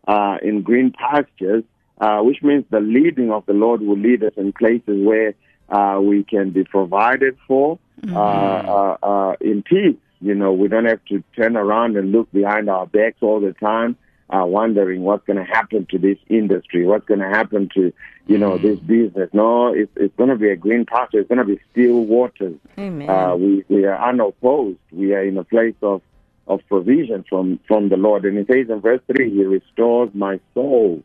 uh, 0.07 0.37
in 0.41 0.61
green 0.61 0.91
pastures, 0.91 1.63
uh, 1.99 2.19
which 2.21 2.41
means 2.41 2.65
the 2.69 2.79
leading 2.79 3.31
of 3.31 3.45
the 3.45 3.53
Lord 3.53 3.81
will 3.81 3.97
lead 3.97 4.23
us 4.23 4.33
in 4.37 4.53
places 4.53 5.05
where 5.05 5.33
uh, 5.69 5.99
we 6.01 6.23
can 6.23 6.51
be 6.51 6.63
provided 6.63 7.37
for 7.47 7.79
uh, 8.11 8.17
uh, 8.17 8.97
uh, 9.01 9.35
in 9.41 9.63
peace. 9.63 9.97
You 10.21 10.35
know, 10.35 10.53
we 10.53 10.67
don't 10.67 10.85
have 10.85 11.03
to 11.05 11.23
turn 11.35 11.55
around 11.57 11.97
and 11.97 12.11
look 12.11 12.31
behind 12.31 12.69
our 12.69 12.85
backs 12.87 13.17
all 13.21 13.39
the 13.39 13.53
time, 13.53 13.95
uh, 14.29 14.45
wondering 14.45 15.03
what's 15.03 15.25
going 15.25 15.37
to 15.37 15.43
happen 15.43 15.85
to 15.91 15.97
this 15.97 16.17
industry, 16.29 16.85
what's 16.85 17.05
going 17.05 17.19
to 17.19 17.27
happen 17.27 17.69
to, 17.75 17.93
you 18.27 18.37
know, 18.37 18.57
this 18.57 18.79
business. 18.79 19.29
No, 19.33 19.73
it's, 19.73 19.91
it's 19.95 20.15
going 20.15 20.29
to 20.29 20.35
be 20.35 20.49
a 20.49 20.55
green 20.55 20.85
pasture. 20.85 21.19
It's 21.19 21.29
going 21.29 21.39
to 21.39 21.45
be 21.45 21.59
still 21.71 22.01
waters. 22.05 22.57
Amen. 22.77 23.09
Uh, 23.09 23.35
we, 23.35 23.63
we 23.69 23.85
are 23.85 23.97
unopposed. 24.09 24.79
We 24.91 25.13
are 25.13 25.23
in 25.23 25.37
a 25.37 25.43
place 25.43 25.75
of, 25.81 26.01
of 26.47 26.61
provision 26.67 27.25
from, 27.27 27.59
from 27.67 27.89
the 27.89 27.97
Lord. 27.97 28.25
And 28.25 28.37
it 28.37 28.47
says 28.47 28.69
in 28.69 28.81
verse 28.81 29.01
3, 29.15 29.29
He 29.31 29.43
restores 29.43 30.09
my 30.13 30.39
soul. 30.53 31.03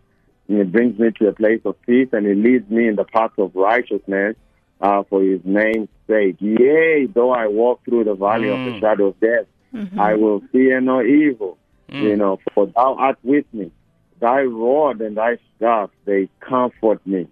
And 0.49 0.59
He 0.59 0.65
brings 0.65 0.99
me 0.99 1.11
to 1.19 1.29
a 1.29 1.33
place 1.33 1.61
of 1.65 1.81
peace 1.83 2.09
and 2.13 2.27
He 2.27 2.35
leads 2.35 2.69
me 2.71 2.89
in 2.89 2.97
the 2.97 3.05
path 3.05 3.33
of 3.39 3.55
righteousness 3.55 4.37
uh, 4.81 5.03
for 5.09 5.23
His 5.23 5.41
name's 5.45 5.89
sake. 6.07 6.37
Yea, 6.41 7.07
though 7.13 7.31
I 7.31 7.47
walk 7.47 7.85
through 7.85 8.05
the 8.05 8.15
valley 8.15 8.49
of 8.49 8.59
the 8.59 8.81
shadow 8.81 9.07
of 9.09 9.21
death, 9.21 9.47
I 9.99 10.15
will 10.15 10.43
fear 10.53 10.81
no 10.81 11.03
evil. 11.03 11.57
You 12.03 12.17
know, 12.17 12.39
for 12.55 12.67
Thou 12.67 12.95
art 12.99 13.19
with 13.23 13.47
me. 13.53 13.71
Thy 14.21 14.43
rod 14.43 15.01
and 15.01 15.17
Thy 15.17 15.39
staff, 15.57 15.91
they 16.05 16.29
comfort 16.41 17.05
me. 17.07 17.27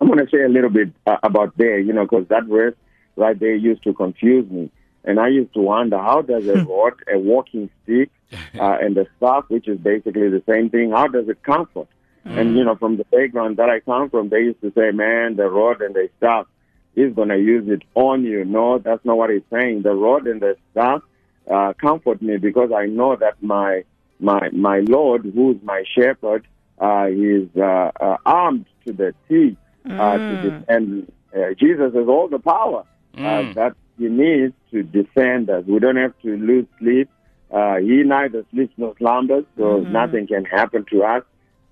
I'm 0.00 0.06
going 0.06 0.18
to 0.18 0.30
say 0.30 0.42
a 0.42 0.48
little 0.48 0.70
bit 0.70 0.88
uh, 1.06 1.16
about 1.22 1.56
there, 1.58 1.78
you 1.78 1.92
know, 1.92 2.04
because 2.04 2.26
that 2.28 2.44
verse 2.44 2.74
right 3.16 3.38
there 3.38 3.54
used 3.54 3.82
to 3.84 3.92
confuse 3.92 4.48
me. 4.50 4.70
And 5.04 5.18
I 5.18 5.28
used 5.28 5.54
to 5.54 5.60
wonder, 5.60 5.98
how 5.98 6.22
does 6.22 6.46
a 6.46 6.64
rod, 6.64 6.94
a 7.12 7.18
walking 7.18 7.70
stick, 7.82 8.10
uh, 8.58 8.78
and 8.80 8.96
the 8.96 9.06
staff, 9.16 9.44
which 9.48 9.66
is 9.66 9.78
basically 9.78 10.28
the 10.28 10.42
same 10.48 10.70
thing, 10.70 10.90
how 10.90 11.08
does 11.08 11.28
it 11.28 11.42
comfort? 11.42 11.88
And, 12.24 12.56
you 12.56 12.64
know, 12.64 12.76
from 12.76 12.96
the 12.98 13.04
background 13.04 13.56
that 13.56 13.70
I 13.70 13.80
come 13.80 14.10
from, 14.10 14.28
they 14.28 14.40
used 14.40 14.60
to 14.60 14.72
say, 14.76 14.90
man, 14.92 15.36
the 15.36 15.48
rod 15.48 15.80
and 15.80 15.94
the 15.94 16.08
staff, 16.18 16.46
he's 16.94 17.14
going 17.14 17.28
to 17.28 17.38
use 17.38 17.68
it 17.68 17.82
on 17.94 18.24
you. 18.24 18.44
No, 18.44 18.78
that's 18.78 19.04
not 19.04 19.16
what 19.16 19.30
he's 19.30 19.42
saying. 19.50 19.82
The 19.82 19.94
rod 19.94 20.26
and 20.26 20.40
the 20.40 20.56
staff 20.72 21.02
uh, 21.50 21.72
comfort 21.80 22.20
me 22.20 22.36
because 22.36 22.70
I 22.72 22.86
know 22.86 23.16
that 23.16 23.42
my 23.42 23.84
my 24.20 24.50
my 24.52 24.80
Lord, 24.80 25.24
who's 25.34 25.56
my 25.62 25.82
shepherd, 25.94 26.46
uh, 26.80 27.06
is 27.10 27.48
uh, 27.56 27.90
uh, 27.98 28.16
armed 28.26 28.66
to 28.86 28.92
the 28.92 29.14
teeth 29.28 29.56
uh, 29.86 30.18
to 30.18 30.50
defend. 30.50 31.12
Uh, 31.34 31.54
Jesus 31.58 31.94
has 31.94 32.06
all 32.06 32.28
the 32.28 32.38
power 32.38 32.84
uh, 33.16 33.52
that 33.54 33.74
he 34.00 34.08
needs 34.08 34.54
to 34.70 34.82
defend 34.82 35.50
us. 35.50 35.62
We 35.66 35.78
don't 35.78 35.96
have 35.96 36.14
to 36.22 36.36
lose 36.36 36.66
sleep. 36.78 37.10
Uh, 37.50 37.76
he 37.76 38.02
neither 38.02 38.46
sleeps 38.50 38.72
nor 38.78 38.94
slumbers, 38.96 39.44
so 39.58 39.80
nothing 39.80 40.26
can 40.26 40.44
happen 40.46 40.86
to 40.90 41.02
us 41.02 41.22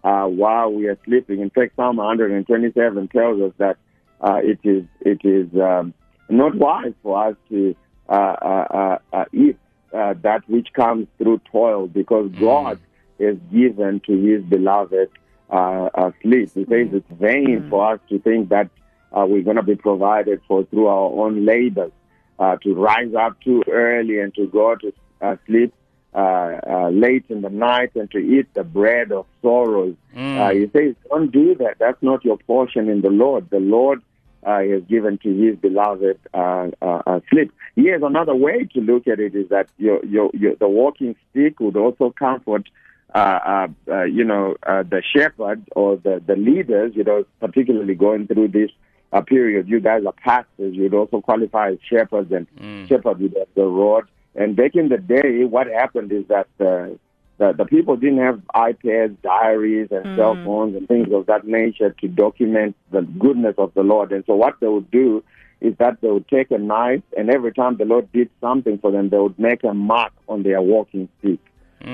uh, 0.05 0.25
while 0.27 0.71
we 0.71 0.89
are 0.89 0.99
sleeping. 1.07 1.41
In 1.41 1.49
fact, 1.49 1.77
Psalm 1.77 1.97
127 1.97 3.09
tells 3.09 3.41
us 3.41 3.53
that 3.57 3.77
uh, 4.21 4.41
it 4.43 4.59
is 4.63 4.85
it 5.01 5.21
is 5.25 5.49
um, 5.59 5.95
not 6.29 6.55
wise 6.55 6.93
for 7.03 7.29
us 7.29 7.37
to 7.49 7.75
uh, 8.09 8.13
uh, 8.13 8.99
uh, 9.13 9.25
eat 9.33 9.57
uh, 9.95 10.15
that 10.23 10.47
which 10.49 10.69
comes 10.75 11.07
through 11.17 11.41
toil 11.51 11.87
because 11.87 12.31
God 12.39 12.79
is 13.19 13.39
given 13.51 14.01
to 14.01 14.13
His 14.21 14.43
beloved 14.43 15.09
uh, 15.51 15.89
uh, 15.95 16.11
sleep. 16.23 16.51
He 16.53 16.65
says 16.65 16.89
it's 16.93 17.11
vain 17.13 17.67
for 17.71 17.95
us 17.95 18.01
to 18.11 18.19
think 18.19 18.51
that 18.51 18.69
uh, 19.13 19.25
we're 19.27 19.43
going 19.43 19.57
to 19.57 19.63
be 19.63 19.77
provided 19.77 20.41
for 20.47 20.65
through 20.65 20.87
our 20.89 21.11
own 21.25 21.47
labors, 21.47 21.93
uh, 22.39 22.57
to 22.57 22.75
rise 22.75 23.15
up 23.15 23.41
too 23.41 23.63
early 23.71 24.21
and 24.21 24.35
to 24.35 24.47
go 24.47 24.75
to 24.77 24.93
uh, 25.21 25.37
sleep 25.47 25.73
uh, 26.15 26.61
uh, 26.67 26.89
late 26.91 27.25
in 27.29 27.43
the 27.43 27.51
night 27.51 27.95
and 27.95 28.11
to 28.11 28.19
eat 28.19 28.53
the 28.55 28.65
bread 28.65 29.13
of 29.13 29.27
sorrows. 29.43 29.95
Uh, 30.39 30.51
he 30.51 30.71
says, 30.73 30.95
don't 31.09 31.31
do 31.31 31.55
that. 31.57 31.77
That's 31.79 32.03
not 32.03 32.25
your 32.25 32.39
portion 32.39 32.89
in 32.89 33.03
the 33.03 33.11
Lord. 33.11 33.51
The 33.51 33.61
Lord 33.61 34.03
uh, 34.45 34.61
has 34.61 34.83
given 34.89 35.19
to 35.19 35.29
his 35.35 35.57
beloved 35.57 36.19
uh, 36.33 36.69
uh, 36.81 37.03
uh, 37.07 37.21
sleep. 37.31 37.53
Here's 37.77 38.03
another 38.03 38.35
way 38.35 38.65
to 38.75 38.81
look 38.81 39.07
at 39.07 39.21
it 39.21 39.35
is 39.35 39.49
that 39.51 39.69
your, 39.77 40.05
your, 40.05 40.31
your, 40.33 40.57
the 40.57 40.69
walking 40.69 41.15
stick 41.31 41.61
would 41.61 41.77
also 41.77 42.11
comfort 42.11 42.69
uh, 43.15 43.19
uh, 43.19 43.69
uh, 43.91 44.03
you 44.05 44.25
know, 44.25 44.55
uh, 44.67 44.83
the 44.83 45.03
shepherd 45.15 45.63
or 45.75 45.97
the, 45.97 46.23
the 46.27 46.37
leaders, 46.37 46.93
you 46.95 47.05
know, 47.05 47.25
particularly 47.41 47.95
going 47.95 48.27
through 48.27 48.49
this 48.49 48.71
uh, 49.13 49.21
period. 49.23 49.69
You 49.69 49.81
guys 49.81 50.05
are 50.07 50.13
pastors. 50.13 50.75
You'd 50.75 50.95
also 50.95 51.21
qualify 51.21 51.71
as 51.73 51.79
shepherds 51.89 52.33
and 52.33 52.47
shepherd 52.89 53.21
with 53.21 53.35
the 53.55 53.65
rod. 53.65 54.05
And 54.35 54.55
back 54.55 54.75
in 54.75 54.89
the 54.89 54.99
day, 54.99 55.45
what 55.45 55.67
happened 55.67 56.13
is 56.13 56.25
that 56.29 56.49
uh, 56.61 56.95
the, 57.39 57.55
the 57.57 57.65
people 57.65 57.97
didn't 57.97 58.19
have 58.19 58.41
iPads, 58.55 59.17
diaries, 59.23 59.89
and 59.91 60.17
cell 60.17 60.35
phones 60.45 60.77
and 60.77 60.87
things 60.87 61.09
of 61.13 61.27
that 61.27 61.47
nature 61.47 61.91
to 62.01 62.09
document 62.09 62.77
the 62.91 63.03
goodness 63.03 63.55
of 63.59 63.73
the 63.75 63.83
Lord. 63.83 64.13
And 64.13 64.25
so 64.27 64.35
what 64.35 64.55
they 64.61 64.67
would 64.67 64.91
do 64.91 65.25
is 65.61 65.75
that 65.79 66.01
they 66.01 66.09
would 66.09 66.29
take 66.29 66.51
a 66.53 66.59
knife, 66.59 67.03
and 67.17 67.31
every 67.31 67.53
time 67.53 67.77
the 67.79 67.85
Lord 67.85 68.13
did 68.13 68.31
something 68.41 68.79
for 68.79 68.93
them, 68.93 69.09
they 69.09 69.19
would 69.19 69.39
make 69.39 69.65
a 69.65 69.75
mark 69.75 70.13
on 70.29 70.43
their 70.45 70.63
walking 70.63 71.09
stick. 71.19 71.41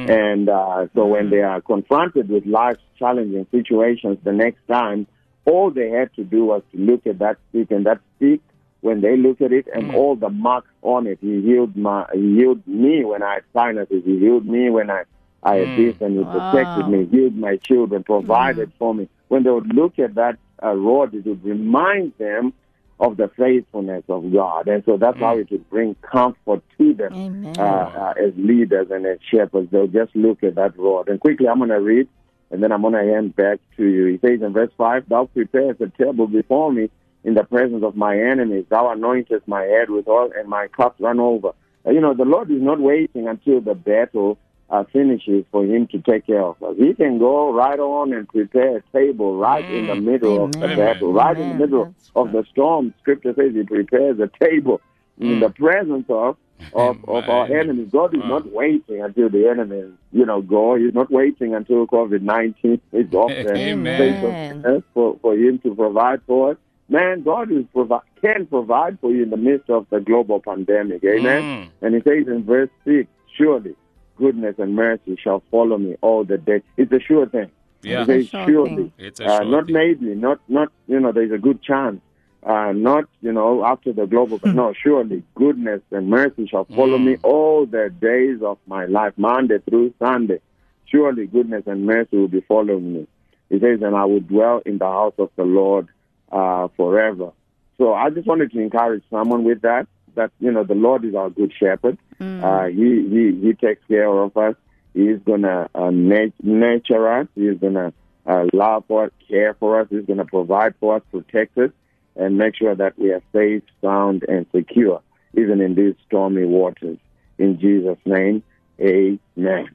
And 0.09 0.49
uh, 0.49 0.87
so 0.95 1.07
when 1.07 1.31
they 1.31 1.43
are 1.43 1.61
confronted 1.61 2.29
with 2.29 2.47
life's 2.47 2.81
challenging 2.99 3.47
situations 3.51 4.19
the 4.25 4.33
next 4.33 4.67
time, 4.67 5.07
all 5.47 5.71
they 5.71 5.91
had 5.91 6.13
to 6.15 6.25
do 6.25 6.47
was 6.47 6.63
to 6.73 6.79
look 6.79 7.07
at 7.07 7.19
that 7.19 7.39
stick, 7.51 7.71
and 7.71 7.87
that 7.87 8.01
stick 8.17 8.41
when 8.81 9.01
they 9.01 9.17
look 9.17 9.41
at 9.41 9.53
it 9.53 9.67
and 9.75 9.91
all 9.91 10.15
the 10.15 10.29
marks 10.29 10.69
on 10.83 11.07
it. 11.07 11.19
He 11.21 11.41
healed 11.41 11.75
my, 11.75 12.07
he 12.13 12.37
healed 12.37 12.67
me 12.67 13.05
when 13.05 13.23
I 13.23 13.35
had 13.35 13.45
sinuses. 13.55 14.03
He 14.05 14.19
healed 14.19 14.47
me 14.47 14.69
when 14.69 14.91
I, 14.91 15.05
I 15.43 15.57
had 15.57 15.77
this 15.77 15.95
and 16.01 16.19
he 16.19 16.25
Wow. 16.25 16.51
protected 16.51 16.87
me, 16.89 17.07
healed 17.07 17.35
my 17.37 17.57
children, 17.57 18.05
provided 18.05 18.73
for 18.79 18.95
me. 18.95 19.09
When 19.29 19.43
they 19.43 19.51
would 19.51 19.75
look 19.75 19.99
at 19.99 20.15
that 20.17 20.39
uh, 20.63 20.75
rod, 20.75 21.15
it 21.15 21.25
would 21.25 21.43
remind 21.45 22.13
them 22.19 22.53
of 23.01 23.17
the 23.17 23.29
faithfulness 23.37 24.05
of 24.09 24.31
God. 24.33 24.69
And 24.69 24.85
so 24.85 24.97
that's 24.99 25.19
how 25.19 25.39
it 25.39 25.51
would 25.51 25.69
bring 25.71 25.97
comfort 26.03 26.63
to 26.79 26.95
them 26.95 27.13
uh, 27.59 27.63
uh, 27.63 28.15
as 28.23 28.33
leaders 28.37 28.89
and 28.91 29.07
as 29.07 29.19
shepherds. 29.31 29.71
They'll 29.71 29.87
just 29.87 30.15
look 30.15 30.43
at 30.43 30.55
that 30.57 30.79
rod. 30.79 31.09
And 31.09 31.19
quickly, 31.19 31.49
I'm 31.49 31.59
going 31.59 31.71
to 31.71 31.81
read, 31.81 32.07
and 32.51 32.63
then 32.63 32.73
I'm 32.73 32.83
going 32.83 32.95
to 32.95 33.13
hand 33.13 33.35
back 33.35 33.59
to 33.77 33.85
you. 33.85 34.07
He 34.07 34.19
says 34.19 34.43
in 34.43 34.53
verse 34.53 34.71
5, 34.77 35.09
Thou 35.09 35.27
preparest 35.27 35.81
a 35.81 35.89
table 35.89 36.27
before 36.27 36.73
me 36.73 36.91
in 37.25 37.35
the 37.35 37.45
presence 37.45 37.83
of 37.83 37.97
my 37.97 38.19
enemies. 38.19 38.67
Thou 38.69 38.95
anointest 38.95 39.47
my 39.47 39.63
head 39.63 39.91
with 39.91 40.07
oil, 40.07 40.31
and 40.37 40.49
my 40.49 40.69
cup 40.69 40.97
run 40.99 41.19
over. 41.21 41.53
Uh, 41.87 41.91
you 41.91 42.01
know, 42.01 42.15
the 42.15 42.25
Lord 42.25 42.51
is 42.51 42.63
not 42.63 42.81
waiting 42.81 43.29
until 43.29 43.61
the 43.61 43.75
battle 43.75 44.39
uh, 44.71 44.85
finishes 44.93 45.45
for 45.51 45.65
him 45.65 45.87
to 45.89 45.99
take 46.01 46.27
care 46.27 46.43
of 46.43 46.63
us. 46.63 46.77
He 46.79 46.95
can 46.95 47.19
go 47.19 47.53
right 47.53 47.79
on 47.79 48.13
and 48.13 48.29
prepare 48.29 48.79
a 48.79 48.83
table 48.93 49.37
right 49.37 49.65
in 49.65 49.87
the 49.87 49.95
middle 49.95 50.45
of 50.45 50.53
the 50.53 50.69
battle, 50.69 51.13
right 51.13 51.37
in 51.39 51.51
the 51.51 51.55
middle 51.55 51.95
of 52.17 52.33
the 52.33 52.45
storm. 52.51 52.95
Scripture 53.01 53.35
says 53.37 53.55
he 53.55 53.63
prepares 53.63 54.19
a 54.21 54.31
table 54.43 54.81
in 55.19 55.41
the 55.41 55.51
presence 55.51 56.07
of 56.09 56.37
of, 56.75 57.05
of 57.09 57.29
our 57.29 57.47
Amen. 57.47 57.61
enemies. 57.61 57.89
God 57.93 58.15
is 58.15 58.21
Wow. 58.21 58.29
not 58.39 58.53
waiting 58.53 59.03
until 59.03 59.29
the 59.29 59.49
enemies, 59.49 59.93
you 60.13 60.25
know, 60.25 60.41
go. 60.43 60.77
He's 60.77 60.95
not 60.95 61.11
waiting 61.11 61.55
until 61.55 61.87
COVID 61.87 62.23
nineteen 62.23 62.81
is 62.93 63.13
off 63.13 63.31
the 63.31 63.55
Amen. 63.55 63.99
face 63.99 64.25
Amen. 64.25 64.59
of 64.59 64.65
earth 64.67 64.85
for, 64.95 65.19
for 65.21 65.35
him 65.35 65.59
to 65.61 65.75
provide 65.75 66.21
for 66.27 66.53
us. 66.53 66.57
Man, 66.89 67.23
God 67.23 67.51
is 67.51 67.65
provi- 67.73 68.05
can 68.21 68.47
provide 68.47 68.99
for 69.01 69.11
you 69.11 69.23
in 69.25 69.31
the 69.31 69.37
midst 69.39 69.71
of 69.71 69.87
the 69.91 70.01
global 70.01 70.41
pandemic. 70.41 71.03
Amen. 71.05 71.43
Mm. 71.43 71.69
And 71.83 71.95
he 71.95 72.01
says 72.03 72.27
in 72.29 72.45
verse 72.45 72.69
six, 72.85 73.09
surely 73.37 73.75
goodness 74.17 74.55
and 74.59 74.77
mercy 74.77 75.17
shall 75.23 75.43
follow 75.51 75.77
me 75.79 75.97
all 76.03 76.25
the 76.25 76.39
day. 76.39 76.63
It's 76.77 76.93
a 76.93 77.01
sure 77.01 77.27
thing. 77.27 77.51
Yeah. 77.83 78.01
He 78.01 78.05
says, 78.23 78.29
Sure 78.29 78.47
surely. 78.47 78.77
thing. 78.77 78.93
It's 78.99 79.19
a 79.21 79.27
Uh, 79.27 79.45
not 79.45 79.67
thing. 79.67 79.75
maybe, 79.75 80.15
not 80.15 80.41
not 80.49 80.71
you 80.87 81.01
know. 81.01 81.11
There's 81.13 81.33
a 81.33 81.39
good 81.39 81.63
chance. 81.63 82.01
Uh, 82.45 82.73
not 82.73 83.05
you 83.23 83.33
know 83.33 83.65
after 83.65 83.93
the 83.93 84.07
global, 84.07 84.39
but 84.39 84.53
no. 84.55 84.73
Surely 84.83 85.23
goodness 85.35 85.81
and 85.91 86.09
mercy 86.11 86.47
shall 86.47 86.65
follow 86.67 86.99
Mm. 86.99 87.05
me 87.05 87.17
all 87.23 87.65
the 87.65 87.89
days 88.01 88.43
of 88.43 88.59
my 88.67 88.85
life, 88.85 89.15
Monday 89.17 89.59
through 89.69 89.95
Sunday. 89.99 90.41
Surely 90.87 91.27
goodness 91.27 91.63
and 91.67 91.87
mercy 91.87 92.19
will 92.19 92.29
be 92.29 92.43
following 92.43 92.93
me. 92.93 93.07
He 93.49 93.59
says, 93.61 93.81
and 93.83 93.97
I 93.97 94.05
will 94.05 94.21
dwell 94.21 94.61
in 94.67 94.79
the 94.79 94.85
house 94.87 95.15
of 95.19 95.31
the 95.37 95.45
Lord 95.45 95.89
uh, 96.31 96.69
forever. 96.77 97.33
So 97.79 97.95
I 97.95 98.11
just 98.11 98.27
wanted 98.27 98.53
to 98.53 98.61
encourage 98.61 99.03
someone 99.11 99.45
with 99.45 99.63
that. 99.63 99.87
That 100.15 100.31
you 100.39 100.53
know 100.53 100.65
the 100.65 100.75
Lord 100.75 101.05
is 101.05 101.15
our 101.15 101.31
good 101.31 101.53
shepherd. 101.59 101.97
Uh, 102.21 102.67
he 102.67 103.09
he 103.09 103.41
he 103.43 103.53
takes 103.55 103.83
care 103.89 104.07
of 104.09 104.37
us. 104.37 104.55
He's 104.93 105.19
gonna 105.27 105.69
uh, 105.75 105.91
nat- 105.91 106.35
nurture 106.43 107.09
us. 107.21 107.27
He's 107.35 107.59
gonna 107.59 107.93
uh, 108.27 108.45
love 108.53 108.89
us, 108.91 109.11
care 109.29 109.55
for 109.55 109.81
us. 109.81 109.89
He's 109.91 110.05
gonna 110.07 110.25
provide 110.27 110.75
for 110.79 110.97
us, 110.97 111.03
protect 111.11 111.59
us, 111.59 111.71
and 112.17 112.39
make 112.39 112.57
sure 112.57 112.75
that 112.75 112.99
we 112.99 113.13
are 113.13 113.23
safe, 113.33 113.63
sound, 113.83 114.25
and 114.29 114.47
secure, 114.55 115.03
even 115.35 115.61
in 115.61 115.75
these 115.75 115.95
stormy 116.07 116.45
waters. 116.45 116.99
In 117.39 117.59
Jesus' 117.59 117.99
name, 118.05 118.43
Amen. 118.81 119.71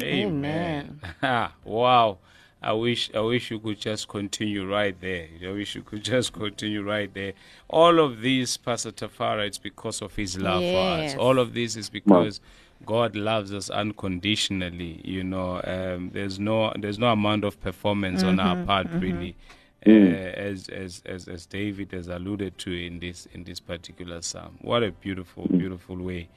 Amen. 0.00 1.00
wow. 1.64 2.18
I 2.60 2.72
wish 2.72 3.10
I 3.14 3.20
wish 3.20 3.52
you 3.52 3.60
could 3.60 3.78
just 3.78 4.08
continue 4.08 4.68
right 4.68 5.00
there. 5.00 5.28
I 5.42 5.52
wish 5.52 5.76
you 5.76 5.82
could 5.82 6.02
just 6.14 6.32
continue 6.32 6.82
right 6.82 7.12
there. 7.12 7.34
All 7.68 8.00
of 8.00 8.20
this, 8.20 8.56
Pastor 8.56 8.90
Tafara, 8.90 9.46
it's 9.46 9.58
because 9.58 10.02
of 10.02 10.16
his 10.16 10.36
love 10.38 10.62
for 10.62 11.04
us. 11.04 11.14
All 11.16 11.38
of 11.38 11.54
this 11.54 11.76
is 11.76 11.88
because 11.88 12.40
God 12.84 13.14
loves 13.14 13.52
us 13.52 13.70
unconditionally. 13.70 15.00
You 15.04 15.22
know, 15.22 15.60
um, 15.64 16.10
there's 16.12 16.40
no 16.40 16.72
there's 16.76 16.98
no 16.98 17.08
amount 17.12 17.44
of 17.44 17.60
performance 17.60 18.24
on 18.24 18.40
our 18.40 18.64
part 18.64 18.88
really. 18.92 19.36
Uh, 19.88 19.92
as, 19.92 20.68
as 20.68 21.02
as 21.06 21.28
as 21.28 21.46
David 21.46 21.92
has 21.92 22.08
alluded 22.08 22.58
to 22.58 22.72
in 22.72 22.98
this 22.98 23.26
in 23.32 23.44
this 23.44 23.60
particular 23.60 24.20
psalm, 24.20 24.58
what 24.60 24.82
a 24.82 24.90
beautiful 24.92 25.46
beautiful 25.48 25.96
way, 25.96 26.28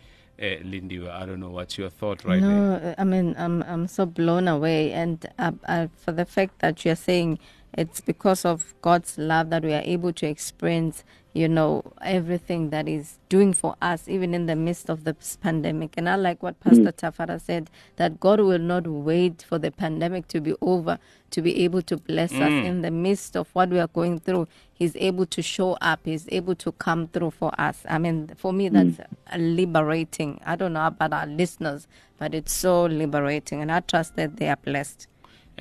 uh, 0.41 0.55
Lindy. 0.63 1.05
I 1.07 1.25
don't 1.25 1.39
know 1.41 1.49
what's 1.49 1.77
your 1.77 1.89
thought 1.89 2.23
right 2.23 2.41
no, 2.41 2.95
I 2.97 3.03
mean, 3.03 3.35
I'm 3.37 3.61
I'm 3.63 3.87
so 3.87 4.05
blown 4.05 4.47
away, 4.47 4.93
and 4.93 5.25
uh, 5.37 5.51
uh, 5.67 5.87
for 5.97 6.13
the 6.13 6.25
fact 6.25 6.59
that 6.59 6.85
you're 6.85 6.95
saying 6.95 7.39
it's 7.73 8.01
because 8.01 8.45
of 8.45 8.73
God's 8.81 9.17
love 9.17 9.49
that 9.49 9.63
we 9.63 9.73
are 9.73 9.83
able 9.85 10.11
to 10.13 10.27
experience, 10.27 11.03
you 11.33 11.47
know, 11.47 11.83
everything 12.01 12.69
that 12.71 12.87
is 12.89 13.17
doing 13.29 13.53
for 13.53 13.75
us, 13.81 14.09
even 14.09 14.33
in 14.33 14.45
the 14.45 14.55
midst 14.55 14.89
of 14.89 15.05
this 15.05 15.37
pandemic. 15.41 15.93
And 15.95 16.09
I 16.09 16.15
like 16.15 16.43
what 16.43 16.59
Pastor 16.59 16.91
Tafara 16.91 17.39
said 17.39 17.69
that 17.95 18.19
God 18.19 18.41
will 18.41 18.59
not 18.59 18.87
wait 18.87 19.45
for 19.47 19.57
the 19.57 19.71
pandemic 19.71 20.27
to 20.29 20.41
be 20.41 20.53
over 20.61 20.99
to 21.31 21.41
be 21.41 21.63
able 21.63 21.81
to 21.81 21.97
bless 21.97 22.33
us 22.33 22.51
in 22.65 22.81
the 22.81 22.91
midst 22.91 23.37
of 23.37 23.47
what 23.53 23.69
we 23.69 23.79
are 23.79 23.87
going 23.87 24.19
through. 24.19 24.47
He's 24.73 24.95
able 24.97 25.25
to 25.27 25.41
show 25.41 25.77
up. 25.79 26.01
He's 26.03 26.27
able 26.29 26.55
to 26.55 26.73
come 26.73 27.07
through 27.07 27.31
for 27.31 27.51
us. 27.59 27.83
I 27.87 27.97
mean, 27.97 28.31
for 28.35 28.51
me, 28.51 28.67
that's 28.67 28.99
uh, 28.99 29.37
liberating. 29.37 30.41
I 30.45 30.57
don't 30.57 30.73
know 30.73 30.85
about 30.87 31.13
our 31.13 31.25
listeners, 31.25 31.87
but 32.17 32.35
it's 32.35 32.51
so 32.51 32.85
liberating, 32.85 33.61
and 33.61 33.71
I 33.71 33.79
trust 33.79 34.17
that 34.17 34.37
they 34.37 34.49
are 34.49 34.57
blessed. 34.57 35.07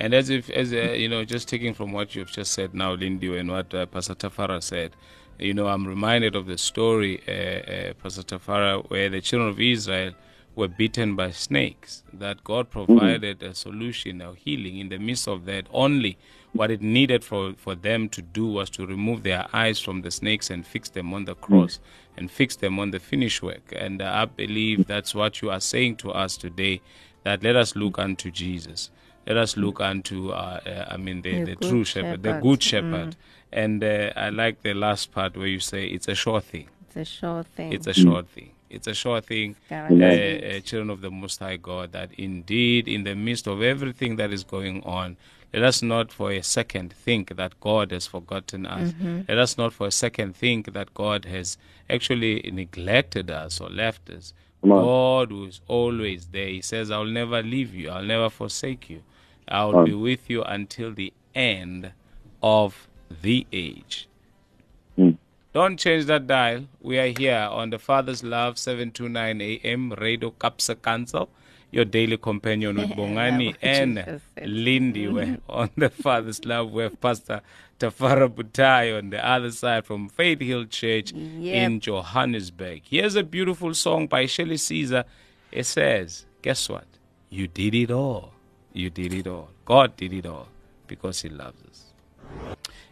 And 0.01 0.15
as 0.15 0.31
if, 0.31 0.49
as 0.49 0.73
uh, 0.73 0.93
you 0.93 1.07
know, 1.07 1.23
just 1.23 1.47
taking 1.47 1.75
from 1.75 1.91
what 1.91 2.15
you've 2.15 2.31
just 2.31 2.53
said 2.53 2.73
now, 2.73 2.93
Lindy, 2.93 3.37
and 3.37 3.51
what 3.51 3.71
uh, 3.71 3.85
Pastor 3.85 4.15
Tafara 4.15 4.63
said, 4.63 4.95
you 5.37 5.53
know, 5.53 5.67
I'm 5.67 5.85
reminded 5.85 6.35
of 6.35 6.47
the 6.47 6.57
story, 6.57 7.21
uh, 7.27 7.31
uh, 7.31 7.93
Pastor 8.01 8.23
Tafara, 8.23 8.83
where 8.89 9.09
the 9.09 9.21
children 9.21 9.51
of 9.51 9.59
Israel 9.59 10.13
were 10.55 10.67
bitten 10.67 11.15
by 11.15 11.29
snakes. 11.29 12.01
That 12.11 12.43
God 12.43 12.71
provided 12.71 13.43
a 13.43 13.53
solution, 13.53 14.21
a 14.21 14.33
healing 14.33 14.79
in 14.79 14.89
the 14.89 14.97
midst 14.97 15.27
of 15.27 15.45
that. 15.45 15.67
Only 15.71 16.17
what 16.53 16.71
it 16.71 16.81
needed 16.81 17.23
for, 17.23 17.53
for 17.53 17.75
them 17.75 18.09
to 18.09 18.23
do 18.23 18.47
was 18.47 18.71
to 18.71 18.87
remove 18.87 19.21
their 19.21 19.45
eyes 19.53 19.79
from 19.79 20.01
the 20.01 20.09
snakes 20.09 20.49
and 20.49 20.65
fix 20.65 20.89
them 20.89 21.13
on 21.13 21.25
the 21.25 21.35
cross 21.35 21.79
and 22.17 22.31
fix 22.31 22.55
them 22.55 22.79
on 22.79 22.89
the 22.89 22.99
finish 22.99 23.43
work. 23.43 23.71
And 23.75 24.01
uh, 24.01 24.11
I 24.11 24.25
believe 24.25 24.87
that's 24.87 25.13
what 25.13 25.43
you 25.43 25.51
are 25.51 25.61
saying 25.61 25.97
to 25.97 26.11
us 26.11 26.37
today. 26.37 26.81
That 27.23 27.43
let 27.43 27.55
us 27.55 27.75
look 27.75 27.99
unto 27.99 28.31
Jesus. 28.31 28.89
Let 29.27 29.37
us 29.37 29.55
look 29.55 29.79
unto, 29.79 30.29
uh, 30.29 30.59
uh, 30.65 30.85
I 30.93 30.97
mean, 30.97 31.21
the, 31.21 31.31
The 31.45 31.55
the 31.55 31.67
true 31.69 31.83
shepherd, 31.83 32.23
the 32.23 32.29
good 32.41 32.63
shepherd. 32.63 33.15
And 33.53 33.83
uh, 33.83 34.11
I 34.15 34.29
like 34.29 34.61
the 34.63 34.73
last 34.73 35.11
part 35.11 35.35
where 35.37 35.47
you 35.47 35.59
say 35.59 35.85
it's 35.85 36.07
a 36.07 36.15
sure 36.15 36.41
thing. 36.41 36.67
It's 36.87 36.95
a 36.97 37.05
sure 37.05 37.43
thing. 37.43 37.71
It's 37.71 37.87
a 37.87 37.93
sure 37.93 38.23
thing. 38.23 38.51
It's 38.69 38.87
a 38.87 38.93
sure 38.93 39.19
thing, 39.21 39.55
uh, 40.01 40.57
uh, 40.57 40.59
children 40.61 40.89
of 40.89 41.01
the 41.01 41.11
Most 41.11 41.39
High 41.39 41.57
God, 41.57 41.91
that 41.91 42.09
indeed, 42.17 42.87
in 42.87 43.03
the 43.03 43.15
midst 43.15 43.45
of 43.47 43.61
everything 43.61 44.15
that 44.15 44.31
is 44.31 44.45
going 44.45 44.81
on, 44.83 45.17
let 45.53 45.63
us 45.63 45.81
not 45.81 46.13
for 46.13 46.31
a 46.31 46.41
second 46.41 46.93
think 46.93 47.35
that 47.35 47.59
God 47.59 47.91
has 47.91 48.07
forgotten 48.07 48.65
us. 48.65 48.93
Let 49.27 49.37
us 49.37 49.57
not 49.57 49.73
for 49.73 49.87
a 49.87 49.91
second 49.91 50.37
think 50.37 50.71
that 50.73 50.93
God 50.93 51.25
has 51.25 51.57
actually 51.89 52.49
neglected 52.53 53.29
us 53.29 53.59
or 53.59 53.69
left 53.69 54.09
us. 54.09 54.33
God 54.83 55.31
who 55.31 55.45
is 55.47 55.59
always 55.67 56.27
there. 56.27 56.47
He 56.47 56.61
says, 56.61 56.91
I'll 56.91 57.03
never 57.03 57.41
leave 57.43 57.75
you, 57.75 57.89
I'll 57.89 58.05
never 58.05 58.29
forsake 58.29 58.89
you. 58.89 59.01
I'll 59.51 59.75
On. 59.75 59.85
be 59.85 59.93
with 59.93 60.29
you 60.29 60.43
until 60.43 60.93
the 60.93 61.13
end 61.35 61.91
of 62.41 62.87
the 63.21 63.45
age. 63.51 64.07
Mm. 64.97 65.17
Don't 65.53 65.77
change 65.77 66.05
that 66.05 66.27
dial. 66.27 66.65
We 66.81 66.97
are 66.97 67.07
here 67.17 67.47
on 67.51 67.69
the 67.71 67.77
Father's 67.79 68.23
Love 68.23 68.57
729 68.57 69.41
AM 69.63 69.91
Radio 69.91 70.31
Kapsa 70.31 70.81
Council, 70.81 71.29
your 71.71 71.83
daily 71.83 72.17
companion 72.17 72.77
with 72.77 72.89
Bongani 72.97 73.55
and 73.61 73.97
Jesus. 73.97 74.21
Lindy. 74.41 75.07
We're 75.09 75.39
on 75.49 75.69
the 75.75 75.89
Father's 75.89 76.45
Love 76.45 76.71
We 76.71 76.83
have 76.83 76.99
Pastor 77.01 77.41
Tafara 77.79 78.29
Butayi 78.29 78.97
on 78.97 79.09
the 79.09 79.27
other 79.27 79.51
side 79.51 79.85
from 79.85 80.07
Faith 80.07 80.39
Hill 80.39 80.65
Church 80.65 81.11
in 81.11 81.79
Johannesburg. 81.81 82.83
Here's 82.85 83.15
a 83.15 83.23
beautiful 83.23 83.73
song 83.73 84.07
by 84.07 84.25
Shirley 84.27 84.57
Caesar. 84.57 85.03
It 85.51 85.65
says, 85.65 86.25
Guess 86.41 86.69
what? 86.69 86.85
You 87.29 87.47
did 87.47 87.75
it 87.75 87.91
all. 87.91 88.33
You 88.73 88.89
did 88.89 89.13
it 89.13 89.27
all. 89.27 89.49
God 89.65 89.97
did 89.97 90.13
it 90.13 90.25
all 90.25 90.47
because 90.87 91.21
He 91.21 91.29
loves 91.29 91.61
us. 91.69 91.85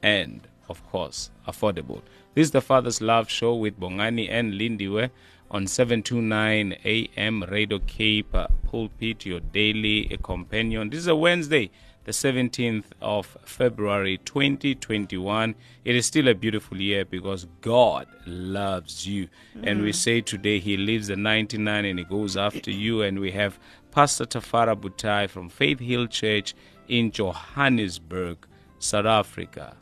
and 0.02 0.48
of 0.68 0.84
course, 0.90 1.30
affordable. 1.46 2.02
This 2.34 2.46
is 2.46 2.50
the 2.50 2.60
Father's 2.60 3.00
Love 3.00 3.30
Show 3.30 3.54
with 3.54 3.78
Bongani 3.78 4.28
and 4.30 4.54
Lindiwe 4.54 5.10
on 5.50 5.66
729 5.66 6.76
AM 6.84 7.42
Radio 7.44 7.78
Cape 7.80 8.34
Pulpit, 8.64 9.24
your 9.24 9.40
daily 9.40 10.18
companion. 10.22 10.90
This 10.90 11.00
is 11.00 11.06
a 11.06 11.14
Wednesday, 11.14 11.70
the 12.04 12.12
17th 12.12 12.86
of 13.00 13.36
February 13.44 14.18
2021. 14.24 15.54
It 15.84 15.94
is 15.94 16.06
still 16.06 16.28
a 16.28 16.34
beautiful 16.34 16.80
year 16.80 17.04
because 17.04 17.46
God 17.60 18.08
loves 18.26 19.06
you. 19.06 19.28
And 19.62 19.82
we 19.82 19.90
mm. 19.90 19.94
say 19.94 20.20
today 20.20 20.58
He 20.58 20.76
leaves 20.76 21.08
the 21.08 21.16
99 21.16 21.84
and 21.84 21.98
He 21.98 22.04
goes 22.04 22.36
after 22.36 22.70
you. 22.70 23.02
And 23.02 23.20
we 23.20 23.30
have 23.32 23.58
Pastor 23.92 24.24
Tafara 24.24 24.74
Butayi 24.74 25.28
from 25.30 25.48
Faith 25.48 25.80
Hill 25.80 26.08
Church 26.08 26.54
in 26.88 27.10
Johannesburg, 27.12 28.46
South 28.78 29.06
Africa. 29.06 29.76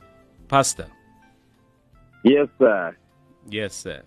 Pastor. 0.48 0.88
Yes, 2.22 2.48
sir. 2.58 2.96
Yes, 3.48 3.74
sir. 3.74 4.02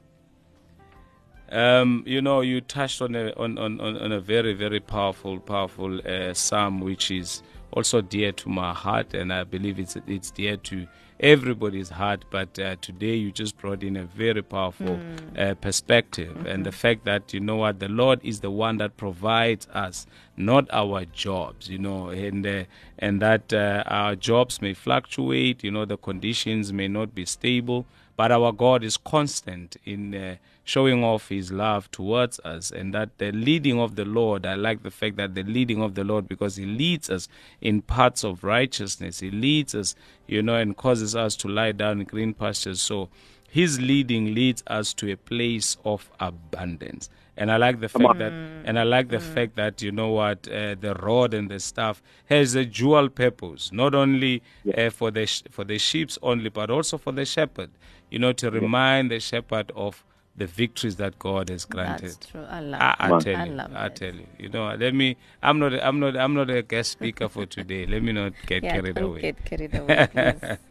Um, 1.52 2.04
you 2.06 2.22
know, 2.22 2.42
you 2.42 2.62
touched 2.62 3.02
on 3.02 3.16
a 3.16 3.32
on, 3.38 3.58
on, 3.58 3.80
on 3.80 4.12
a 4.12 4.20
very 4.20 4.54
very 4.54 4.80
powerful 4.80 5.40
powerful 5.40 6.00
uh, 6.06 6.34
psalm, 6.34 6.82
which 6.82 7.10
is 7.10 7.42
also 7.72 8.02
dear 8.02 8.32
to 8.34 8.50
my 8.50 8.74
heart, 8.74 9.14
and 9.14 9.32
I 9.32 9.44
believe 9.44 9.80
it's 9.80 9.96
it's 10.08 10.32
dear 10.32 10.58
to 10.58 10.88
everybody's 11.20 11.90
heart. 11.90 12.26
But 12.30 12.60
uh, 12.60 12.76
today 12.82 13.16
you 13.16 13.32
just 13.32 13.58
brought 13.58 13.82
in 13.82 13.96
a 13.96 14.04
very 14.04 14.42
powerful 14.42 15.00
uh, 15.38 15.56
perspective, 15.56 16.46
and 16.46 16.66
the 16.66 16.72
fact 16.72 17.06
that 17.06 17.34
you 17.34 17.40
know 17.40 17.56
what 17.58 17.80
the 17.80 17.90
Lord 17.90 18.20
is 18.24 18.42
the 18.42 18.52
one 18.52 18.78
that 18.78 18.98
provides 18.98 19.68
us, 19.68 20.06
not 20.36 20.68
our 20.72 21.06
jobs. 21.06 21.70
You 21.70 21.78
know, 21.80 22.10
and 22.10 22.46
uh, 22.46 22.64
and 23.00 23.22
that 23.22 23.54
uh, 23.54 23.84
our 23.88 24.16
jobs 24.16 24.62
may 24.62 24.74
fluctuate. 24.74 25.64
You 25.64 25.72
know, 25.72 25.86
the 25.86 25.98
conditions 25.98 26.74
may 26.74 26.88
not 26.88 27.16
be 27.16 27.26
stable, 27.26 27.86
but 28.18 28.32
our 28.32 28.52
God 28.52 28.84
is 28.84 28.98
constant 28.98 29.78
in 29.86 30.14
uh, 30.14 30.36
showing 30.64 31.04
off 31.04 31.30
His 31.30 31.52
love 31.52 31.90
towards 31.92 32.40
us, 32.42 32.72
and 32.72 32.94
that 32.94 33.18
the 33.20 33.32
leading 33.32 33.80
of 33.80 33.96
the 33.96 34.04
Lord. 34.04 34.46
I 34.46 34.56
like 34.56 34.84
the 34.84 34.92
fact 34.92 35.16
that 35.18 35.36
the 35.36 35.44
leading 35.44 35.82
of 35.82 35.96
the 35.96 36.04
Lord 36.04 36.28
because 36.28 36.58
He 36.58 36.66
leads 36.66 37.10
us 37.10 37.30
in 37.62 37.84
paths 37.84 38.26
of 38.26 38.44
righteousness. 38.44 39.20
He 39.20 39.32
leads 39.32 39.74
us, 39.76 39.96
you 40.26 40.42
know, 40.42 40.56
and 40.56 40.76
causes 40.76 41.16
us 41.16 41.36
to 41.38 41.48
lie 41.48 41.72
down 41.72 42.02
in 42.02 42.08
green 42.08 42.34
pastures. 42.34 42.82
So 42.82 43.10
His 43.48 43.80
leading 43.80 44.34
leads 44.34 44.64
us 44.68 44.94
to 44.96 45.12
a 45.12 45.16
place 45.16 45.78
of 45.86 46.10
abundance. 46.20 47.10
And 47.40 47.52
I 47.52 47.58
like 47.58 47.80
the 47.80 47.88
fact 47.90 48.18
that, 48.18 48.32
and 48.66 48.80
I 48.80 48.84
like 48.84 49.10
the 49.10 49.20
fact 49.20 49.56
that 49.58 49.82
you 49.84 49.92
know 49.92 50.10
what, 50.10 50.48
uh, 50.48 50.76
the 50.80 50.96
rod 51.02 51.34
and 51.36 51.50
the 51.50 51.60
staff 51.60 52.02
has 52.26 52.56
a 52.56 52.66
dual 52.66 53.10
purpose, 53.10 53.72
not 53.72 53.94
only 53.94 54.42
uh, 54.76 54.90
for 54.90 55.12
the 55.12 55.26
sh- 55.28 55.44
for 55.52 55.64
the 55.64 55.78
sheep's 55.78 56.18
only, 56.24 56.50
but 56.50 56.70
also 56.72 56.98
for 56.98 57.12
the 57.12 57.26
shepherd. 57.26 57.70
You 58.10 58.20
know, 58.20 58.34
to 58.34 58.50
remind 58.50 59.12
the 59.12 59.20
shepherd 59.20 59.72
of 59.76 60.04
the 60.36 60.48
victories 60.48 60.96
that 60.98 61.18
God 61.20 61.50
has 61.50 61.66
granted. 61.66 62.10
That's 62.10 62.26
true. 62.32 62.46
I 62.50 62.60
love 62.60 62.82
I, 62.82 62.96
I 63.00 63.10
that. 63.10 63.22
tell 63.22 63.36
I 63.36 63.46
you, 63.46 63.54
love 63.54 63.72
I 63.76 63.90
tell 63.90 64.14
you. 64.16 64.28
You 64.40 64.50
know, 64.50 64.76
let 64.76 64.94
me. 64.96 65.16
I'm 65.44 65.60
not. 65.60 65.74
I'm 65.84 66.00
not. 66.00 66.18
I'm 66.18 66.34
not 66.34 66.50
a 66.50 66.62
guest 66.64 66.92
speaker 66.92 67.30
for 67.30 67.46
today. 67.46 67.86
Let 67.86 68.02
me 68.02 68.14
not 68.14 68.34
get 68.48 68.64
Yeah, 68.64 68.74
carried 68.74 68.96
don't 68.96 69.06
away. 69.12 69.22
get 69.22 69.46
carried 69.46 69.76
away. 69.76 70.58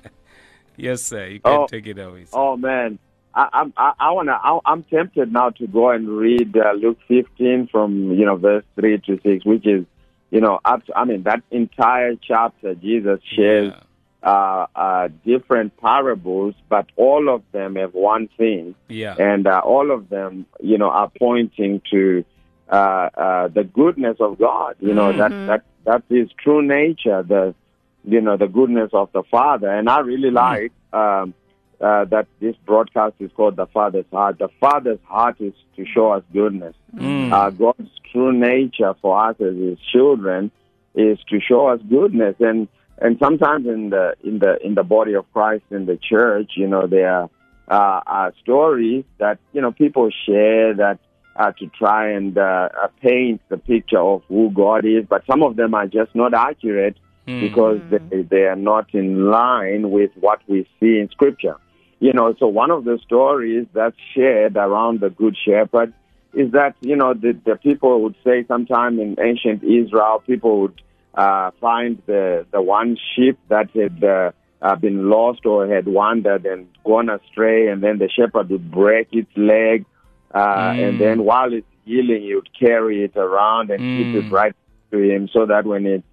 Yes, 0.79 1.03
sir. 1.05 1.27
You 1.27 1.41
can 1.41 1.53
Oh. 1.53 1.67
take 1.67 1.87
it 1.87 1.99
away. 1.99 2.25
sir. 2.27 2.37
Oh 2.39 2.57
man, 2.57 2.99
I, 3.37 3.49
I'm 3.53 3.73
I, 3.77 3.93
I 4.01 4.11
wanna 4.13 4.33
I, 4.43 4.59
I'm 4.65 4.83
tempted 4.85 5.31
now 5.33 5.51
to 5.51 5.67
go 5.67 5.91
and 5.91 6.09
read 6.09 6.57
uh, 6.57 6.73
Luke 6.73 6.99
15 7.07 7.69
from 7.71 8.13
you 8.13 8.25
know 8.25 8.37
verse 8.37 8.65
three 8.75 8.99
to 9.07 9.21
six, 9.23 9.45
which 9.45 9.67
is 9.67 9.85
you 10.31 10.41
know 10.41 10.59
up. 10.65 10.85
To, 10.87 10.99
I 10.99 11.05
mean 11.05 11.23
that 11.25 11.43
entire 11.51 12.15
chapter, 12.17 12.75
Jesus 12.75 13.21
shares 13.37 13.75
uh, 14.23 14.67
uh, 14.75 15.09
different 15.25 15.77
parables, 15.77 16.55
but 16.71 16.87
all 16.97 17.29
of 17.29 17.43
them 17.53 17.77
have 17.77 17.93
one 17.93 18.29
thing, 18.39 18.75
Yeah. 18.89 19.15
and 19.19 19.47
uh, 19.47 19.61
all 19.63 19.91
of 19.91 20.09
them 20.09 20.47
you 20.61 20.79
know 20.79 20.89
are 20.89 21.11
pointing 21.19 21.83
to 21.93 22.25
uh, 22.71 22.75
uh, 22.75 23.49
the 23.49 23.65
goodness 23.65 24.17
of 24.19 24.39
God. 24.39 24.77
You 24.81 24.95
know 24.95 25.13
that 25.13 25.31
that 25.47 25.63
that 25.85 26.03
is 26.09 26.31
true 26.43 26.63
nature. 26.63 27.23
The 27.23 27.55
you 28.03 28.23
know 28.23 28.39
the 28.39 28.49
goodness 28.49 28.91
of 28.95 29.13
the 29.13 29.25
Father, 29.25 29.69
and 29.71 29.91
I 29.91 29.99
really 29.99 30.31
like. 30.31 30.73
Um, 30.95 31.35
uh, 31.81 32.05
that 32.07 32.27
this 32.41 32.57
broadcast 32.65 33.15
is 33.21 33.31
called 33.37 33.57
the 33.57 33.67
Father's 33.67 34.07
Heart. 34.11 34.39
The 34.39 34.49
Father's 34.61 34.99
heart 35.05 35.37
is 35.41 35.53
to 35.77 35.85
show 35.87 36.13
us 36.13 36.23
goodness. 36.33 36.75
Mm. 36.95 37.33
Uh, 37.33 37.51
God's 37.51 37.91
true 38.11 38.33
nature 38.33 38.95
for 39.03 39.29
us 39.29 39.37
as 39.41 39.55
His 39.55 39.79
children 39.93 40.51
is 40.95 41.19
to 41.29 41.41
show 41.41 41.67
us 41.69 41.81
goodness, 41.89 42.37
and 42.41 42.69
and 42.99 43.19
sometimes 43.19 43.67
in 43.67 43.91
the 43.91 44.15
in 44.25 44.39
the 44.39 44.57
in 44.65 44.75
the 44.75 44.83
body 44.83 45.15
of 45.15 45.31
Christ 45.33 45.65
in 45.71 45.87
the 45.87 45.99
church, 45.99 46.53
you 46.57 46.67
know, 46.67 46.87
there 46.87 47.13
are, 47.13 47.31
uh, 47.69 48.01
are 48.07 48.33
stories 48.43 49.05
that 49.19 49.39
you 49.53 49.61
know 49.61 49.73
people 49.73 50.09
share 50.27 50.75
that 50.75 50.99
uh, 51.37 51.53
to 51.59 51.67
try 51.79 52.13
and 52.13 52.39
uh, 52.39 52.71
uh, 52.83 52.89
paint 53.03 53.43
the 53.51 53.59
picture 53.59 54.01
of 54.01 54.23
who 54.29 54.51
God 54.51 54.87
is, 54.87 55.05
but 55.07 55.27
some 55.27 55.43
of 55.43 55.57
them 55.57 55.75
are 55.75 55.87
just 55.87 56.15
not 56.15 56.33
accurate 56.33 56.97
Mm. 57.27 57.41
because 57.41 57.81
they, 57.91 58.23
they 58.23 58.43
are 58.45 58.55
not 58.55 58.95
in 58.95 59.29
line 59.31 59.91
with 59.91 60.13
what 60.21 60.41
we 60.47 60.65
see 60.79 61.01
in 61.01 61.09
Scripture. 61.11 61.57
You 61.99 62.13
know, 62.13 62.35
so 62.39 62.47
one 62.47 62.71
of 62.71 62.85
the 62.85 62.99
stories 63.05 63.67
that's 63.73 63.97
shared 64.15 64.57
around 64.57 65.01
the 65.01 65.09
Good 65.11 65.37
Shepherd 65.47 65.95
is 66.35 66.53
that, 66.53 66.75
you 66.81 66.97
know, 66.97 67.15
the, 67.15 67.33
the 67.45 67.57
people 67.57 68.03
would 68.03 68.17
say 68.23 68.45
sometime 68.47 68.99
in 69.01 69.17
ancient 69.19 69.65
Israel, 69.65 70.23
people 70.27 70.61
would 70.63 70.81
uh, 71.15 71.51
find 71.61 72.03
the, 72.07 72.47
the 72.53 72.61
one 72.61 72.99
sheep 73.15 73.39
that 73.49 73.71
had 73.71 74.05
uh, 74.05 74.33
uh, 74.61 74.77
been 74.77 75.09
lost 75.09 75.47
or 75.47 75.67
had 75.67 75.87
wandered 75.87 76.45
and 76.45 76.69
gone 76.85 77.09
astray, 77.09 77.69
and 77.69 77.83
then 77.83 77.99
the 77.99 78.11
shepherd 78.11 78.51
would 78.51 78.71
break 78.71 79.09
its 79.13 79.31
leg, 79.37 79.87
uh, 80.35 80.73
Mm. 80.75 80.89
and 80.89 81.01
then 81.01 81.25
while 81.25 81.53
it's 81.53 81.67
healing, 81.87 82.23
he 82.23 82.35
would 82.35 82.51
carry 82.59 83.05
it 83.05 83.17
around 83.17 83.71
and 83.71 83.81
keep 83.95 84.11
Mm. 84.13 84.19
it 84.21 84.31
right 84.31 84.55
to 84.91 84.99
him 84.99 85.29
so 85.33 85.47
that 85.47 85.65
when 85.65 85.87
it 85.87 86.05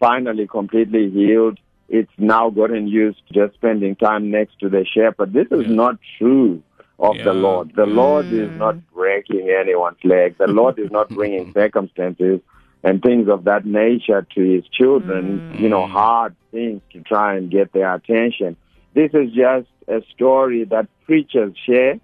finally 0.00 0.46
completely 0.46 1.10
healed, 1.10 1.58
it's 1.88 2.10
now 2.18 2.50
gotten 2.50 2.88
used 2.88 3.20
to 3.28 3.34
just 3.34 3.54
spending 3.54 3.96
time 3.96 4.30
next 4.30 4.58
to 4.60 4.68
the 4.68 4.84
shepherd. 4.84 5.32
This 5.32 5.48
is 5.50 5.66
Yeah. 5.66 5.74
not 5.74 5.98
true 6.18 6.62
of 6.98 7.16
Yeah. 7.16 7.24
the 7.24 7.34
Lord. 7.34 7.72
The 7.74 7.86
Lord 7.86 8.26
is 8.26 8.48
mm. 8.50 8.58
not 8.58 8.76
breaking 8.92 9.48
anyone's 9.50 10.02
leg. 10.04 10.36
The 10.38 10.46
Lord 10.48 10.78
is 10.78 10.90
not 10.90 11.08
bringing 11.08 11.52
circumstances 11.54 12.40
and 12.82 13.02
things 13.02 13.28
of 13.28 13.44
that 13.44 13.64
nature 13.64 14.26
to 14.34 14.40
his 14.40 14.66
children, 14.68 15.52
mm. 15.52 15.60
you 15.60 15.68
know, 15.68 15.86
hard 15.86 16.34
things 16.50 16.80
to 16.92 17.00
try 17.02 17.36
and 17.36 17.50
get 17.50 17.72
their 17.72 17.94
attention. 17.94 18.56
This 18.94 19.12
is 19.12 19.30
just 19.32 19.68
a 19.88 20.02
story 20.14 20.64
that 20.64 20.88
preachers 21.04 21.54
share 21.66 22.00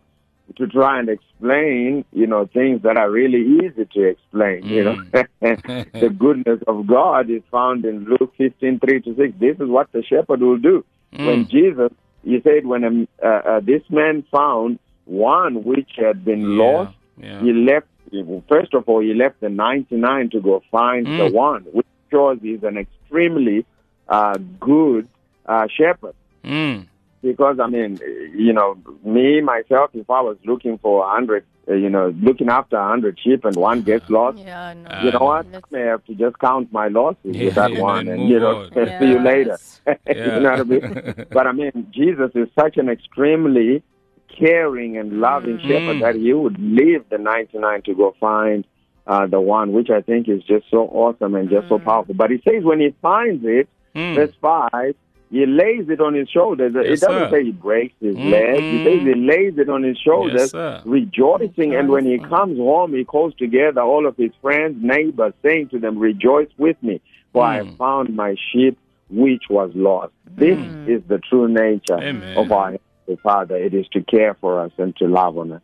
to 0.57 0.66
try 0.66 0.98
and 0.98 1.09
explain, 1.09 2.05
you 2.12 2.26
know, 2.26 2.46
things 2.46 2.83
that 2.83 2.96
are 2.96 3.11
really 3.11 3.42
easy 3.59 3.87
to 3.94 4.02
explain, 4.02 4.66
you 4.66 4.85
know. 4.85 4.96
the 5.40 6.14
goodness 6.16 6.61
of 6.66 6.87
God 6.87 7.31
is 7.31 7.42
found 7.50 7.85
in 7.85 8.05
Luke 8.05 8.33
15, 8.37 8.81
3 8.81 9.00
to 9.02 9.16
6. 9.16 9.35
This 9.38 9.57
is 9.59 9.68
what 9.68 9.90
the 9.92 10.02
shepherd 10.02 10.40
will 10.40 10.59
do. 10.59 10.85
When 11.12 11.48
Jesus, 11.48 11.90
he 12.24 12.40
said, 12.42 12.66
when 12.66 12.85
um, 12.85 13.09
uh, 13.22 13.26
uh, 13.28 13.61
this 13.61 13.83
man 13.90 14.24
found 14.31 14.78
one 15.05 15.64
which 15.64 15.90
had 15.96 16.24
been 16.24 16.40
Yeah, 16.42 16.64
lost, 16.64 16.96
yeah. 17.18 17.40
he 17.42 17.52
left, 17.52 17.87
first 18.48 18.72
of 18.74 18.88
all, 18.88 19.00
he 19.00 19.14
left 19.14 19.40
the 19.40 19.48
99 19.48 20.31
to 20.31 20.40
go 20.40 20.62
find 20.70 21.07
the 21.07 21.28
Mm. 21.28 21.33
one, 21.33 21.62
which 21.72 21.87
shows 22.11 22.38
he's 22.42 22.62
an 22.62 22.78
extremely 22.78 23.64
uh, 24.09 24.38
good 24.61 25.09
uh, 25.46 25.66
shepherd 25.68 26.14
Mm. 26.44 26.87
Because 27.22 27.58
I 27.61 27.66
mean, 27.68 28.00
you 28.35 28.52
know, 28.52 28.76
me 29.04 29.40
myself, 29.40 29.90
if 29.94 30.08
I 30.11 30.20
was 30.20 30.37
looking 30.44 30.78
for 30.78 31.04
a 31.06 31.11
hundred, 31.11 31.44
uh, 31.68 31.74
you 31.74 31.88
know, 31.88 32.12
looking 32.20 32.48
after 32.48 32.76
a 32.76 32.88
hundred 32.88 33.18
sheep 33.22 33.44
and 33.44 33.56
one 33.56 33.82
gets 33.82 34.08
lost, 34.11 34.38
Yeah, 34.38 34.74
no. 34.74 35.00
you 35.04 35.11
know 35.12 35.20
what? 35.20 35.46
I 35.54 35.61
may 35.70 35.82
have 35.82 36.04
to 36.06 36.14
just 36.14 36.38
count 36.38 36.72
my 36.72 36.88
losses 36.88 37.18
Yeah, 37.24 37.44
with 37.46 37.54
that 37.54 37.72
yeah, 37.74 37.80
one, 37.80 38.08
and 38.08 38.20
and 38.22 38.28
you 38.28 38.40
know, 38.40 38.62
move 38.64 38.76
on. 38.76 38.87
see 39.00 39.06
you 39.06 39.20
later. 39.22 39.58
Yeah. 39.87 39.94
you 40.37 40.40
know 40.40 40.50
what 40.50 40.61
I 40.61 40.64
mean? 40.64 41.26
But 41.30 41.46
I 41.46 41.52
mean, 41.52 41.87
Jesus 41.92 42.30
is 42.35 42.48
such 42.58 42.76
an 42.76 42.88
extremely 42.88 43.82
caring 44.38 44.96
and 44.96 45.20
loving 45.20 45.58
shepherd 45.61 45.96
Mm. 45.96 46.00
that 46.00 46.14
he 46.16 46.32
would 46.32 46.58
leave 46.58 47.04
the 47.11 47.18
ninety-nine 47.18 47.82
to 47.82 47.94
go 47.94 48.14
find 48.18 48.64
uh, 49.06 49.26
the 49.26 49.40
one, 49.40 49.72
which 49.72 49.90
I 49.90 50.00
think 50.00 50.28
is 50.28 50.42
just 50.44 50.66
so 50.70 50.88
awesome 50.88 51.35
and 51.35 51.50
just 51.50 51.68
so 51.68 51.78
powerful. 51.78 52.14
But 52.14 52.30
he 52.30 52.40
says 52.48 52.64
when 52.64 52.80
he 52.80 52.94
finds 53.02 53.44
it, 53.44 53.68
Mm. 53.94 54.14
verse 54.14 54.35
5, 54.40 54.94
he 55.33 55.47
lays 55.47 55.88
it 55.88 56.01
on 56.01 56.12
his 56.14 56.29
shoulders. 56.29 56.73
Yes, 56.77 56.85
it 56.87 57.01
doesn't 57.01 57.31
sir. 57.31 57.31
say 57.31 57.45
he 57.47 57.53
breaks 57.53 57.95
his 58.01 58.14
Mm, 58.16 58.31
leg. 58.31 58.64
He 58.68 58.79
says 58.85 59.01
he 59.03 59.14
lays 59.16 59.55
it 59.57 59.68
on 59.71 59.83
his 59.83 59.99
shoulders, 59.99 60.51
Yes, 60.53 60.83
rejoicing. 60.85 61.75
And 61.75 61.88
when 61.88 62.05
he 62.05 62.18
comes 62.18 62.59
home, 62.59 62.92
he 62.95 63.05
calls 63.05 63.35
together 63.37 63.81
all 63.81 64.07
of 64.07 64.14
his 64.16 64.33
friends, 64.42 64.77
neighbors, 64.81 65.33
saying 65.42 65.71
to 65.71 65.79
them, 65.79 65.99
Rejoice 65.99 66.51
with 66.59 66.77
me, 66.83 67.01
for 67.33 67.45
I 67.47 67.57
have 67.57 67.66
Mm. 67.66 67.79
found 67.79 68.14
my 68.14 68.37
sheep 68.53 68.79
which 69.09 69.45
was 69.51 69.71
lost. 69.75 70.12
This 70.37 70.59
is 70.87 71.03
the 71.09 71.18
true 71.18 71.49
nature 71.49 71.99
Amen. 71.99 72.37
of 72.37 72.53
our 72.53 72.77
Father. 73.23 73.57
It 73.57 73.75
is 73.75 73.87
to 73.95 74.03
care 74.03 74.35
for 74.40 74.61
us 74.61 74.73
and 74.79 74.95
to 74.97 75.07
love 75.07 75.37
on 75.38 75.53
us. 75.53 75.62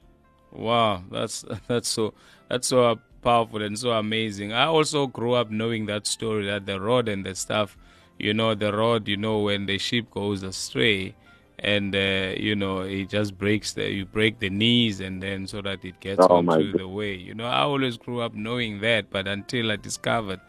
Wow, 0.51 1.03
that's 1.11 1.45
that's 1.69 1.89
so 1.89 2.15
that's 2.49 2.69
so 2.69 2.99
powerful 3.23 3.63
and 3.63 3.79
so 3.79 3.91
amazing. 3.93 4.53
I 4.53 4.65
also 4.65 5.07
grew 5.07 5.35
up 5.35 5.51
knowing 5.51 5.87
that 5.87 6.07
story 6.07 6.47
that 6.47 6.67
the 6.67 6.81
rod 6.81 7.09
and 7.09 7.25
the 7.25 7.35
stuff, 7.35 7.77
you 8.19 8.35
know, 8.35 8.55
the 8.55 8.73
road, 8.73 9.09
you 9.09 9.17
know, 9.17 9.41
when 9.41 9.67
the 9.67 9.79
sheep 9.79 10.11
goes 10.11 10.43
astray, 10.43 11.15
and 11.61 11.95
uh, 11.95 12.35
you 12.37 12.55
know 12.55 12.81
it 12.81 13.09
just 13.09 13.37
breaks 13.37 13.73
the 13.73 13.91
you 13.91 14.05
break 14.07 14.39
the 14.39 14.49
knees 14.49 15.01
and 15.01 15.21
then 15.23 15.47
so 15.47 15.61
that 15.61 15.85
it 15.85 15.99
gets 16.01 16.21
Oh, 16.21 16.37
onto 16.37 16.73
the 16.77 16.87
way. 16.87 17.15
You 17.15 17.35
know, 17.35 17.47
I 17.47 17.61
always 17.61 17.97
grew 17.97 18.21
up 18.21 18.35
knowing 18.35 18.81
that, 18.81 19.11
but 19.11 19.27
until 19.27 19.71
I 19.73 19.77
discovered. 19.77 20.41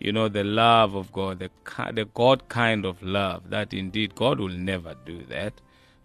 You 0.00 0.12
know 0.12 0.28
the 0.28 0.44
love 0.44 0.94
of 0.94 1.10
God, 1.12 1.40
the 1.40 1.50
the 1.92 2.04
God 2.14 2.48
kind 2.48 2.84
of 2.84 3.02
love. 3.02 3.50
That 3.50 3.74
indeed 3.74 4.14
God 4.14 4.38
will 4.38 4.48
never 4.48 4.94
do 5.04 5.24
that. 5.24 5.54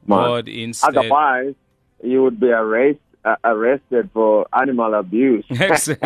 Man. 0.08 0.18
God 0.18 0.48
instead 0.48 0.98
Otherwise, 0.98 1.54
you 2.02 2.24
would 2.24 2.40
be 2.40 2.48
arrest, 2.48 3.00
uh, 3.26 3.36
arrested 3.44 4.10
for 4.14 4.46
animal 4.54 4.94
abuse. 4.94 5.46
Ex- 5.60 5.90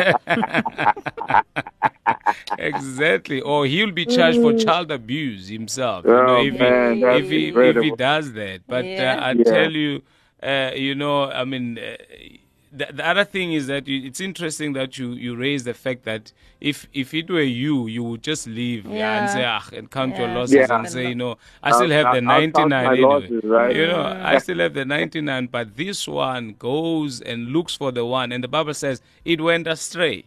exactly. 2.57 3.41
Or 3.41 3.65
he'll 3.65 3.91
be 3.91 4.05
charged 4.05 4.39
for 4.39 4.53
child 4.53 4.91
abuse 4.91 5.47
himself. 5.47 6.11
You 6.11 6.23
know, 6.23 6.37
Oh, 6.37 6.39
if, 6.39 6.57
man, 6.57 6.59
he, 6.59 7.07
if, 7.07 7.29
he, 7.29 7.47
if 7.49 7.79
he 7.79 7.91
does 7.91 8.33
that. 8.33 8.61
But 8.67 8.97
Yeah. 8.97 8.99
uh, 8.99 9.19
I 9.19 9.31
Yeah. 9.33 9.35
tell 9.35 9.71
you, 9.71 10.01
uh, 10.41 10.71
you 10.75 10.95
know, 10.95 11.29
I 11.31 11.45
mean, 11.45 11.77
uh, 11.77 11.95
the, 12.71 12.87
the 12.91 13.07
other 13.07 13.23
thing 13.23 13.53
is 13.53 13.67
that 13.67 13.87
you, 13.87 14.05
it's 14.07 14.19
interesting 14.19 14.73
that 14.73 14.97
you, 14.97 15.11
you 15.13 15.35
raise 15.35 15.63
the 15.63 15.73
fact 15.73 16.03
that 16.03 16.31
if 16.59 16.87
if 16.93 17.13
it 17.13 17.29
were 17.29 17.41
you, 17.41 17.87
you 17.87 18.03
would 18.03 18.21
just 18.23 18.47
leave 18.47 18.85
yeah. 18.85 19.21
and 19.21 19.29
say, 19.29 19.45
ah, 19.45 19.63
and 19.73 19.89
count 19.89 20.17
your 20.17 20.27
losses 20.27 20.55
Yeah. 20.55 20.77
and 20.77 20.89
say, 20.89 21.09
you 21.09 21.15
know, 21.15 21.37
I 21.63 21.71
still 21.71 21.89
have 21.91 22.13
the 22.13 22.21
I'll- 22.21 22.31
I'll 22.31 22.67
99 22.67 22.73
anyway. 22.73 23.01
losses, 23.01 23.43
right? 23.43 23.75
You 23.75 23.87
know, 23.87 24.01
I 24.23 24.37
still 24.39 24.59
have 24.59 24.73
the 24.73 24.85
99, 24.85 25.47
but 25.47 25.75
this 25.77 26.07
one 26.07 26.55
goes 26.59 27.21
and 27.21 27.47
looks 27.49 27.75
for 27.75 27.91
the 27.91 28.05
one. 28.05 28.31
And 28.31 28.43
the 28.43 28.47
Bible 28.47 28.73
says 28.73 29.01
it 29.23 29.39
went 29.41 29.67
astray. 29.67 30.25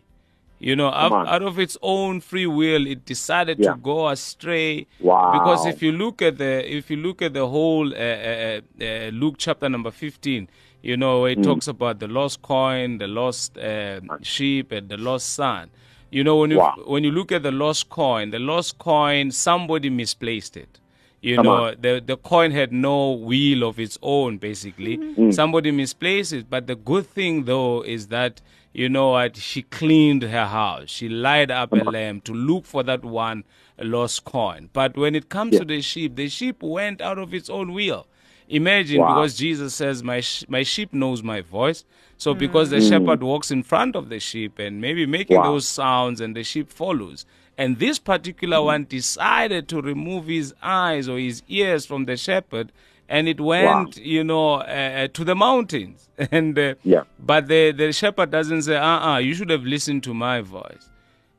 You 0.62 0.76
know, 0.76 0.88
out, 0.88 1.26
out 1.26 1.42
of 1.42 1.58
its 1.58 1.78
own 1.80 2.20
free 2.20 2.46
will, 2.46 2.86
it 2.86 3.06
decided 3.06 3.58
Yeah. 3.58 3.72
to 3.72 3.78
go 3.78 4.08
astray. 4.08 4.86
Wow. 5.00 5.32
Because 5.32 5.64
if 5.64 5.82
you 5.82 5.90
look 5.90 6.20
at 6.20 6.36
the 6.36 6.52
if 6.70 6.90
you 6.90 6.96
look 6.98 7.22
at 7.22 7.32
the 7.32 7.48
whole 7.48 7.92
uh, 7.94 7.96
uh, 7.96 8.60
uh, 8.80 9.08
Luke 9.10 9.36
chapter 9.38 9.70
number 9.70 9.90
fifteen, 9.90 10.48
you 10.82 10.96
know 10.96 11.22
Mm. 11.22 11.32
it 11.32 11.42
talks 11.42 11.68
about 11.68 11.98
the 12.00 12.08
lost 12.08 12.42
coin, 12.42 12.98
the 12.98 13.06
lost 13.08 13.58
uh, 13.58 14.00
sheep, 14.22 14.72
and 14.72 14.88
the 14.88 14.96
lost 14.96 15.30
son. 15.30 15.70
You 16.10 16.24
know 16.24 16.36
when 16.38 16.50
you 16.50 16.58
Wow. 16.58 16.74
when 16.86 17.04
you 17.04 17.12
look 17.12 17.30
at 17.32 17.42
the 17.42 17.52
lost 17.52 17.88
coin, 17.88 18.30
the 18.30 18.38
lost 18.38 18.78
coin, 18.78 19.30
somebody 19.30 19.90
misplaced 19.90 20.56
it. 20.56 20.80
You 21.22 21.36
Come 21.36 21.44
know, 21.46 21.64
on. 21.66 21.76
the 21.80 22.02
the 22.04 22.16
coin 22.16 22.50
had 22.50 22.72
no 22.72 23.12
wheel 23.12 23.62
of 23.62 23.78
its 23.78 23.98
own. 24.02 24.38
Basically, 24.38 24.96
Mm. 24.96 25.32
somebody 25.34 25.70
misplaced 25.70 26.32
it. 26.32 26.46
But 26.48 26.66
the 26.66 26.76
good 26.76 27.06
thing 27.06 27.44
though 27.44 27.82
is 27.82 28.08
that 28.08 28.40
you 28.72 28.88
know 28.88 29.10
what 29.10 29.36
she 29.36 29.62
cleaned 29.62 30.22
her 30.22 30.46
house. 30.46 30.88
She 30.88 31.08
light 31.08 31.50
up 31.50 31.72
a 31.72 31.84
lamb 31.84 32.20
to 32.22 32.32
look 32.32 32.64
for 32.64 32.82
that 32.84 33.04
one 33.04 33.44
lost 33.78 34.24
coin. 34.24 34.68
But 34.72 34.96
when 34.96 35.14
it 35.14 35.28
comes 35.28 35.58
to 35.58 35.64
the 35.64 35.80
sheep, 35.82 36.16
the 36.16 36.28
sheep 36.28 36.62
went 36.62 37.00
out 37.00 37.18
of 37.18 37.34
its 37.34 37.48
own 37.50 37.72
will. 37.72 38.06
Imagine 38.50 39.00
Wow. 39.00 39.14
because 39.14 39.36
Jesus 39.36 39.74
says, 39.74 40.02
"My 40.02 40.20
sh- 40.20 40.44
my 40.48 40.62
sheep 40.62 40.92
knows 40.92 41.22
my 41.22 41.40
voice." 41.40 41.84
So 42.16 42.34
because 42.34 42.68
the 42.70 42.80
shepherd 42.82 43.22
walks 43.22 43.50
in 43.50 43.62
front 43.62 43.96
of 43.96 44.08
the 44.10 44.20
sheep 44.20 44.58
and 44.58 44.80
maybe 44.80 45.06
making 45.06 45.38
Wow. 45.38 45.44
those 45.52 45.66
sounds, 45.66 46.20
and 46.20 46.36
the 46.36 46.42
sheep 46.44 46.68
follows. 46.70 47.24
And 47.56 47.78
this 47.78 47.98
particular 47.98 48.60
one 48.62 48.84
decided 48.88 49.68
to 49.68 49.80
remove 49.80 50.26
his 50.26 50.52
eyes 50.62 51.08
or 51.08 51.18
his 51.18 51.42
ears 51.48 51.86
from 51.86 52.04
the 52.06 52.16
shepherd, 52.16 52.72
and 53.08 53.28
it 53.28 53.40
went, 53.40 53.96
you 53.98 54.22
know, 54.24 54.54
uh, 54.54 55.08
to 55.08 55.24
the 55.24 55.34
mountains. 55.34 56.08
And 56.30 56.58
uh, 56.58 56.74
Yeah. 56.84 57.04
but 57.18 57.46
the 57.48 57.70
the 57.72 57.92
shepherd 57.92 58.30
doesn't 58.30 58.62
say, 58.62 58.76
"Uh, 58.76 59.00
uh 59.12 59.18
you 59.18 59.32
should 59.34 59.50
have 59.50 59.64
listened 59.64 60.02
to 60.04 60.12
my 60.12 60.40
voice." 60.40 60.84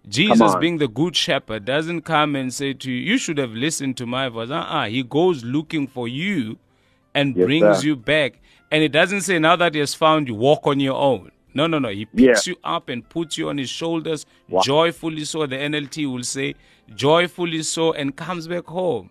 Jesus, 0.10 0.56
being 0.56 0.78
the 0.80 0.88
good 0.88 1.16
shepherd, 1.16 1.64
doesn't 1.66 2.02
come 2.02 2.36
and 2.36 2.52
say 2.54 2.74
to 2.74 2.92
you, 2.92 3.00
"You 3.12 3.18
should 3.20 3.38
have 3.38 3.52
listened 3.54 3.98
to 3.98 4.06
my 4.08 4.30
voice." 4.30 4.50
Uh-uh. 4.50 4.88
He 4.88 5.04
goes 5.04 5.44
looking 5.44 5.86
for 5.88 6.08
you, 6.08 6.58
and 7.14 7.36
Yes, 7.36 7.46
brings 7.46 7.82
sir. 7.82 7.88
you 7.88 7.96
back. 7.96 8.40
And 8.72 8.84
it 8.84 8.92
doesn't 8.92 9.22
say 9.22 9.38
now 9.40 9.56
that 9.58 9.74
he 9.74 9.80
has 9.80 9.94
found 9.94 10.28
you, 10.28 10.36
walk 10.36 10.66
on 10.68 10.80
your 10.80 10.96
own. 10.96 11.32
No, 11.54 11.68
no, 11.68 11.80
no. 11.80 11.90
He 11.90 12.06
picks 12.06 12.48
you 12.48 12.56
up 12.64 12.88
and 12.88 13.08
puts 13.10 13.38
you 13.38 13.50
on 13.50 13.58
his 13.58 13.70
shoulders, 13.70 14.26
Wow. 14.48 14.62
joyfully 14.62 15.26
so. 15.26 15.46
The 15.46 15.58
NLT 15.58 16.06
will 16.12 16.24
say, 16.24 16.56
joyfully 16.96 17.64
so, 17.64 17.92
and 17.94 18.16
comes 18.16 18.48
back 18.48 18.66
home. 18.68 19.10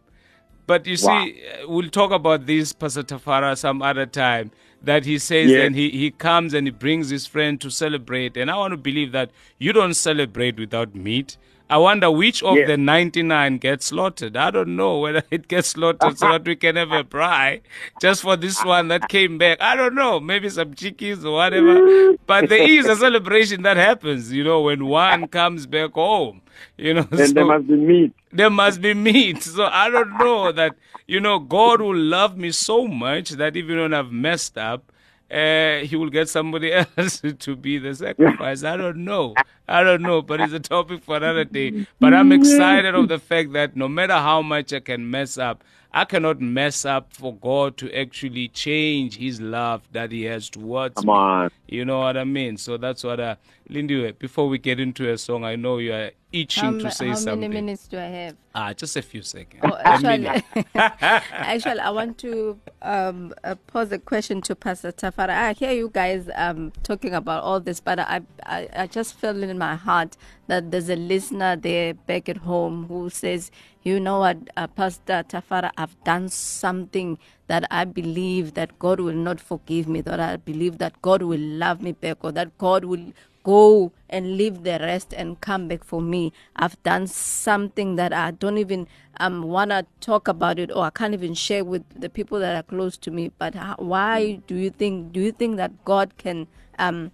But 0.66 0.86
you 0.86 0.96
Wow. 1.02 1.24
see, 1.24 1.42
uh, 1.62 1.68
we'll 1.68 1.90
talk 1.90 2.10
about 2.12 2.46
this, 2.46 2.72
Pastor 2.72 3.02
Tafara, 3.02 3.56
some 3.58 3.82
other 3.82 4.06
time. 4.06 4.50
That 4.82 5.04
he 5.04 5.18
says, 5.18 5.50
Yes. 5.50 5.66
and 5.66 5.74
he, 5.76 5.90
he 5.90 6.10
comes 6.10 6.54
and 6.54 6.66
he 6.66 6.70
brings 6.70 7.10
his 7.10 7.26
friend 7.26 7.60
to 7.60 7.70
celebrate. 7.70 8.38
And 8.38 8.50
I 8.50 8.56
want 8.56 8.72
to 8.72 8.78
believe 8.78 9.12
that 9.12 9.30
you 9.58 9.74
don't 9.74 9.92
celebrate 9.92 10.58
without 10.58 10.94
meat. 10.94 11.36
I 11.70 11.78
wonder 11.78 12.10
which 12.10 12.42
of 12.42 12.56
Yes. 12.56 12.66
the 12.66 12.76
99 12.76 13.58
gets 13.58 13.86
slaughtered. 13.86 14.36
I 14.36 14.50
don't 14.50 14.74
know 14.76 14.98
whether 14.98 15.22
it 15.30 15.46
gets 15.48 15.68
slaughtered 15.68 16.18
so 16.18 16.28
that 16.32 16.44
we 16.44 16.56
can 16.56 16.74
have 16.76 16.90
a 16.90 17.04
braai 17.04 17.60
just 18.02 18.22
for 18.22 18.36
this 18.36 18.62
one 18.64 18.88
that 18.88 19.08
came 19.08 19.38
back. 19.38 19.58
I 19.62 19.76
don't 19.76 19.94
know. 19.94 20.18
Maybe 20.18 20.48
some 20.48 20.74
chickies 20.74 21.24
or 21.24 21.32
whatever. 21.34 22.14
But 22.26 22.48
there 22.48 22.68
is 22.68 22.86
a 22.86 22.96
celebration 22.96 23.62
that 23.62 23.76
happens, 23.76 24.32
you 24.32 24.42
know, 24.42 24.62
when 24.62 24.86
one 24.86 25.28
comes 25.28 25.66
back 25.66 25.92
home. 25.92 26.42
You 26.76 26.94
know, 26.94 27.02
Then 27.02 27.28
so- 27.28 27.34
there 27.34 27.44
must 27.46 27.66
be 27.68 27.76
meat. 27.76 28.12
there 28.32 28.50
must 28.50 28.80
be 28.82 28.92
meat. 28.94 29.42
So 29.42 29.64
I 29.66 29.88
don't 29.88 30.18
know 30.18 30.50
that, 30.52 30.74
you 31.06 31.20
know, 31.20 31.38
God 31.38 31.80
will 31.80 31.96
love 31.96 32.36
me 32.36 32.50
so 32.50 32.86
much 32.88 33.30
that 33.30 33.56
even 33.56 33.78
when 33.78 33.94
I've 33.94 34.10
messed 34.12 34.58
up, 34.58 34.90
uh, 35.30 35.78
he 35.84 35.96
will 35.96 36.10
get 36.10 36.28
somebody 36.28 36.72
else 36.96 37.22
to 37.38 37.56
be 37.56 37.78
the 37.78 37.94
sacrifice. 37.94 38.64
I 38.64 38.76
don't 38.76 39.04
know. 39.04 39.34
I 39.68 39.82
don't 39.84 40.02
know, 40.02 40.22
but 40.22 40.40
it's 40.40 40.52
a 40.52 40.60
topic 40.60 41.02
for 41.04 41.16
another 41.16 41.44
day. 41.44 41.86
But 42.00 42.14
I'm 42.14 42.32
excited 42.32 42.94
of 42.94 43.08
the 43.08 43.18
fact 43.18 43.52
that 43.52 43.76
no 43.76 43.88
matter 43.88 44.14
how 44.14 44.42
much 44.42 44.72
I 44.72 44.80
can 44.80 45.10
mess 45.10 45.38
up, 45.38 45.62
I 45.92 46.04
cannot 46.04 46.40
mess 46.40 46.84
up 46.84 47.12
for 47.12 47.34
God 47.34 47.76
to 47.78 47.92
actually 47.96 48.48
change 48.48 49.16
his 49.16 49.40
love 49.40 49.82
that 49.92 50.12
he 50.12 50.24
has 50.24 50.48
towards 50.48 50.94
Come 50.96 51.06
me. 51.06 51.12
on. 51.12 51.50
You 51.66 51.84
know 51.84 52.00
what 52.00 52.16
I 52.16 52.24
mean? 52.24 52.56
So 52.56 52.76
that's 52.76 53.02
what 53.02 53.20
I, 53.20 53.36
Lindy, 53.68 54.12
before 54.12 54.48
we 54.48 54.58
get 54.58 54.78
into 54.78 55.10
a 55.10 55.18
song, 55.18 55.44
I 55.44 55.56
know 55.56 55.78
you 55.78 55.92
are 55.92 56.10
itching 56.32 56.62
How, 56.62 56.78
to 56.78 56.90
say 56.90 57.08
how 57.08 57.14
something. 57.14 57.40
many 57.50 57.54
minutes 57.54 57.88
do 57.88 57.98
I 57.98 58.02
have? 58.02 58.36
Ah, 58.54 58.72
just 58.72 58.96
a 58.96 59.02
few 59.02 59.22
seconds. 59.22 59.62
Oh, 59.64 59.76
actually, 59.82 60.26
actually, 60.74 61.80
I 61.80 61.90
want 61.90 62.18
to 62.18 62.58
um, 62.82 63.32
uh, 63.44 63.54
pose 63.66 63.92
a 63.92 63.98
question 63.98 64.42
to 64.42 64.54
Pastor 64.56 64.92
Tafara. 64.92 65.30
I 65.30 65.52
hear 65.52 65.72
you 65.72 65.90
guys 65.92 66.28
um, 66.34 66.72
talking 66.82 67.14
about 67.14 67.42
all 67.44 67.60
this, 67.60 67.80
but 67.80 67.98
I, 68.00 68.22
I, 68.44 68.68
I 68.74 68.86
just 68.88 69.14
feel 69.14 69.42
in 69.42 69.56
my 69.58 69.76
heart 69.76 70.16
that 70.48 70.70
there's 70.70 70.88
a 70.88 70.96
listener 70.96 71.56
there 71.56 71.94
back 71.94 72.28
at 72.28 72.38
home 72.38 72.86
who 72.88 73.08
says, 73.10 73.50
you 73.82 74.00
know 74.00 74.18
what, 74.20 74.36
uh, 74.56 74.66
Pastor 74.66 75.24
Tafara, 75.28 75.70
I've 75.76 76.02
done 76.04 76.28
something 76.28 77.18
that 77.46 77.66
I 77.70 77.84
believe 77.84 78.54
that 78.54 78.78
God 78.78 79.00
will 79.00 79.14
not 79.14 79.40
forgive 79.40 79.88
me, 79.88 80.00
that 80.02 80.20
I 80.20 80.36
believe 80.36 80.78
that 80.78 81.00
God 81.02 81.22
will 81.22 81.40
love 81.40 81.80
me 81.82 81.92
back, 81.92 82.18
or 82.22 82.32
that 82.32 82.56
God 82.58 82.84
will 82.84 83.12
go 83.42 83.92
and 84.08 84.36
leave 84.36 84.62
the 84.62 84.78
rest 84.80 85.12
and 85.14 85.40
come 85.40 85.68
back 85.68 85.84
for 85.84 86.00
me. 86.00 86.32
I've 86.56 86.80
done 86.82 87.06
something 87.06 87.96
that 87.96 88.12
I 88.12 88.32
don't 88.32 88.58
even 88.58 88.86
um, 89.18 89.42
want 89.42 89.70
to 89.70 89.86
talk 90.00 90.28
about 90.28 90.58
it 90.58 90.70
or 90.70 90.84
I 90.84 90.90
can't 90.90 91.14
even 91.14 91.34
share 91.34 91.64
with 91.64 91.84
the 91.98 92.08
people 92.08 92.38
that 92.40 92.56
are 92.56 92.62
close 92.62 92.96
to 92.98 93.10
me. 93.10 93.30
But 93.38 93.54
why 93.78 94.40
do 94.46 94.56
you 94.56 94.70
think, 94.70 95.12
do 95.12 95.20
you 95.20 95.32
think 95.32 95.56
that 95.56 95.84
God 95.84 96.16
can 96.18 96.46
um, 96.78 97.12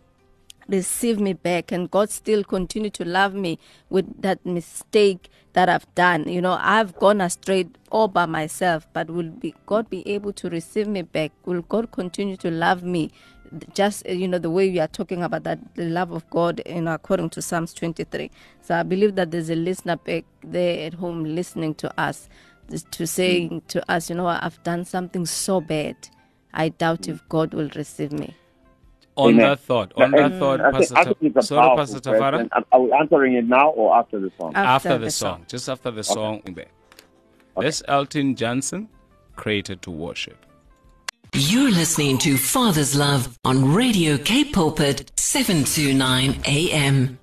receive 0.69 1.21
me 1.21 1.33
back 1.33 1.73
and 1.73 1.91
God 1.91 2.11
still 2.11 2.43
continue 2.45 2.91
to 2.91 3.05
love 3.05 3.35
me 3.35 3.59
with 3.89 4.23
that 4.23 4.45
mistake 4.45 5.29
that 5.53 5.69
I've 5.69 5.93
done. 5.95 6.29
You 6.29 6.41
know, 6.41 6.59
I've 6.61 6.97
gone 6.97 7.21
astray 7.21 7.69
all 7.91 8.09
by 8.09 8.27
myself, 8.27 8.87
but 8.93 9.11
will 9.11 9.31
be 9.31 9.55
God 9.65 9.89
be 9.89 10.07
able 10.09 10.33
to 10.35 10.51
receive 10.51 10.87
me 10.87 11.03
back? 11.03 11.33
Will 11.45 11.62
God 11.62 11.93
continue 11.93 12.37
to 12.39 12.51
love 12.51 12.83
me? 12.83 13.11
Just 13.75 14.07
uh, 14.09 14.12
you 14.12 14.29
know 14.29 14.38
the 14.38 14.51
way 14.51 14.71
we 14.71 14.79
are 14.81 14.88
talking 14.88 15.23
about 15.23 15.45
that 15.45 15.59
the 15.75 15.85
love 15.87 16.11
of 16.12 16.29
God, 16.31 16.62
you 16.66 16.83
know, 16.83 16.95
according 16.95 17.31
to 17.31 17.42
Psalms 17.42 17.73
23. 17.75 18.31
So 18.62 18.75
I 18.77 18.83
believe 18.83 19.14
that 19.16 19.31
there's 19.31 19.51
a 19.51 19.55
listener 19.57 19.97
back 19.97 20.25
there 20.42 20.87
at 20.87 20.95
home 20.95 21.25
listening 21.25 21.75
to 21.77 22.01
us, 22.01 22.29
to 22.90 23.07
saying 23.07 23.62
to 23.69 23.90
us, 23.90 24.11
you 24.11 24.16
know, 24.16 24.27
I've 24.27 24.62
done 24.62 24.85
something 24.85 25.27
so 25.27 25.61
bad. 25.61 25.97
I 26.55 26.71
doubt 26.71 27.09
if 27.09 27.27
God 27.29 27.55
will 27.55 27.71
receive 27.77 28.12
me. 28.12 28.35
on 29.19 29.31
Amen. 29.31 29.47
that 29.51 29.61
thought, 29.61 29.92
on 29.97 30.11
that 30.11 30.33
Mm, 30.33 30.38
thought, 30.38 30.61
I 30.61 30.71
think, 30.73 30.90
Pastor, 30.90 31.14
think 31.14 31.35
Ta- 31.35 31.40
sorry, 31.40 31.77
Pastor 31.77 32.01
Tafara. 32.01 32.49
Are- 32.53 32.64
Are 32.73 32.81
we 32.81 32.92
answering 32.92 33.35
it 33.35 33.47
now 33.47 33.71
or 33.71 33.97
after 33.97 34.21
the 34.21 34.31
song? 34.38 34.53
after, 34.55 34.99
the, 34.99 35.11
song, 35.11 35.45
just 35.49 35.69
after 35.71 35.90
the 35.90 36.05
song, 36.05 36.40
back. 36.51 36.69
That's 37.57 37.83
Elton 37.88 38.35
Johnson, 38.37 38.88
created 39.35 39.81
to 39.83 39.90
worship. 39.90 40.45
You're 41.38 41.70
listening 41.70 42.16
to 42.20 42.38
Father's 42.38 42.96
Love 42.96 43.38
on 43.44 43.75
Radio 43.75 44.16
Cape 44.16 44.55
Pulpit 44.55 45.12
729 45.16 46.40
AM. 46.46 47.18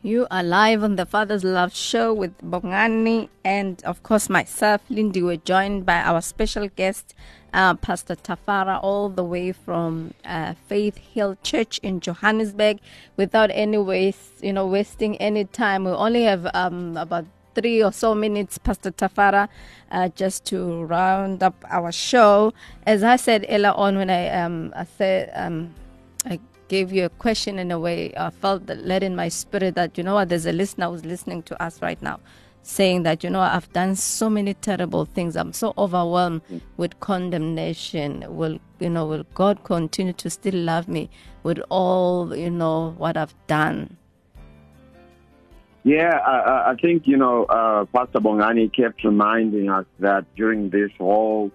You 0.00 0.26
are 0.30 0.42
live 0.42 0.82
on 0.82 0.96
the 0.96 1.04
Father's 1.04 1.44
Love 1.44 1.76
Show 1.76 2.14
with 2.14 2.38
Bongani 2.38 3.28
and, 3.44 3.84
of 3.84 4.02
course, 4.02 4.30
myself, 4.30 4.80
Lindy. 4.88 5.22
We're 5.22 5.36
joined 5.36 5.84
by 5.84 6.00
our 6.00 6.22
special 6.22 6.68
guest, 6.68 7.14
uh, 7.52 7.74
Pastor 7.74 8.16
Tafara, 8.16 8.82
all 8.82 9.10
the 9.10 9.24
way 9.24 9.52
from 9.52 10.14
uh, 10.24 10.54
Faith 10.66 10.96
Hill 10.96 11.36
Church 11.42 11.76
in 11.82 12.00
Johannesburg. 12.00 12.78
Without 13.18 13.50
any 13.52 13.76
waste, 13.76 14.42
you 14.42 14.54
know, 14.54 14.66
wasting 14.66 15.18
any 15.18 15.44
time, 15.44 15.84
we 15.84 15.90
only 15.90 16.22
have 16.22 16.48
um, 16.54 16.96
about 16.96 17.26
three 17.56 17.82
or 17.82 17.92
so 17.92 18.14
minutes, 18.14 18.58
Pastor 18.58 18.92
Tafara, 18.92 19.48
uh, 19.90 20.08
just 20.10 20.44
to 20.46 20.84
round 20.84 21.42
up 21.42 21.56
our 21.70 21.90
show. 21.90 22.52
As 22.86 23.02
I 23.02 23.16
said 23.16 23.46
earlier 23.48 23.72
on, 23.72 23.96
when 23.96 24.10
I 24.10 24.28
um, 24.28 24.72
I 24.76 24.84
said 24.84 25.32
um, 25.34 25.74
I 26.26 26.38
gave 26.68 26.92
you 26.92 27.06
a 27.06 27.08
question 27.08 27.58
in 27.58 27.70
a 27.72 27.80
way, 27.80 28.12
I 28.16 28.30
felt 28.30 28.66
that 28.66 28.84
led 28.84 29.02
in 29.02 29.16
my 29.16 29.28
spirit 29.28 29.74
that 29.76 29.96
you 29.98 30.04
know 30.04 30.14
what, 30.14 30.28
there's 30.28 30.46
a 30.46 30.52
listener 30.52 30.90
who's 30.90 31.04
listening 31.04 31.42
to 31.44 31.62
us 31.62 31.80
right 31.80 32.00
now, 32.02 32.20
saying 32.62 33.04
that 33.04 33.24
you 33.24 33.30
know 33.30 33.40
I've 33.40 33.72
done 33.72 33.96
so 33.96 34.28
many 34.28 34.54
terrible 34.54 35.06
things. 35.06 35.34
I'm 35.36 35.54
so 35.54 35.72
overwhelmed 35.78 36.42
with 36.76 37.00
condemnation. 37.00 38.24
Will 38.28 38.58
you 38.80 38.90
know? 38.90 39.06
Will 39.06 39.24
God 39.34 39.64
continue 39.64 40.12
to 40.14 40.28
still 40.30 40.54
love 40.56 40.88
me 40.88 41.08
with 41.42 41.60
all 41.70 42.36
you 42.36 42.50
know 42.50 42.94
what 42.98 43.16
I've 43.16 43.34
done? 43.46 43.96
Yeah, 45.86 46.18
I, 46.18 46.72
I- 46.72 46.74
think, 46.74 47.06
you 47.06 47.16
know, 47.16 47.44
uh, 47.44 47.84
Pastor 47.84 48.18
Bongani 48.18 48.72
kept 48.74 49.04
reminding 49.04 49.70
us 49.70 49.86
that 50.00 50.24
during 50.34 50.68
this 50.68 50.90
whole 50.98 51.52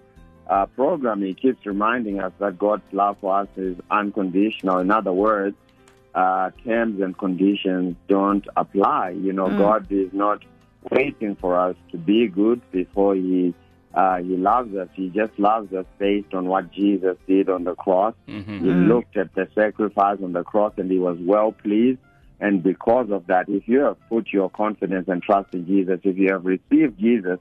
uh, 0.48 0.64
program, 0.64 1.20
he 1.20 1.34
keeps 1.34 1.66
reminding 1.66 2.18
us 2.18 2.32
that 2.38 2.58
God's 2.58 2.90
love 2.92 3.18
for 3.20 3.40
us 3.40 3.48
is 3.58 3.76
unconditional. 3.90 4.78
In 4.78 4.90
other 4.90 5.12
words, 5.12 5.54
uh, 6.14 6.50
terms 6.64 7.02
and 7.02 7.16
conditions 7.18 7.94
don't 8.08 8.46
apply. 8.56 9.10
You 9.10 9.34
know, 9.34 9.48
God 9.58 9.92
is 9.92 10.10
not 10.14 10.42
waiting 10.90 11.36
for 11.36 11.58
us 11.58 11.76
to 11.90 11.98
be 11.98 12.26
good 12.26 12.62
before 12.72 13.14
he 13.14 13.52
uh, 13.92 14.16
he 14.22 14.38
loves 14.38 14.74
us. 14.74 14.88
He 14.94 15.10
just 15.10 15.38
loves 15.38 15.70
us 15.74 15.84
based 15.98 16.32
on 16.32 16.46
what 16.46 16.72
Jesus 16.72 17.18
did 17.26 17.50
on 17.50 17.64
the 17.64 17.74
cross. 17.74 18.14
He 18.64 18.70
looked 18.88 19.18
at 19.18 19.34
the 19.34 19.46
sacrifice 19.54 20.18
on 20.22 20.32
the 20.32 20.42
cross 20.42 20.72
and 20.78 20.90
he 20.90 20.98
was 20.98 21.18
well 21.20 21.52
pleased. 21.52 21.98
And 22.40 22.62
because 22.62 23.10
of 23.10 23.26
that, 23.28 23.48
if 23.48 23.68
you 23.68 23.80
have 23.80 23.96
put 24.08 24.28
your 24.32 24.50
confidence 24.50 25.08
and 25.08 25.22
trust 25.22 25.54
in 25.54 25.66
Jesus, 25.66 26.00
if 26.02 26.16
you 26.16 26.32
have 26.32 26.44
received 26.44 26.98
Jesus 26.98 27.38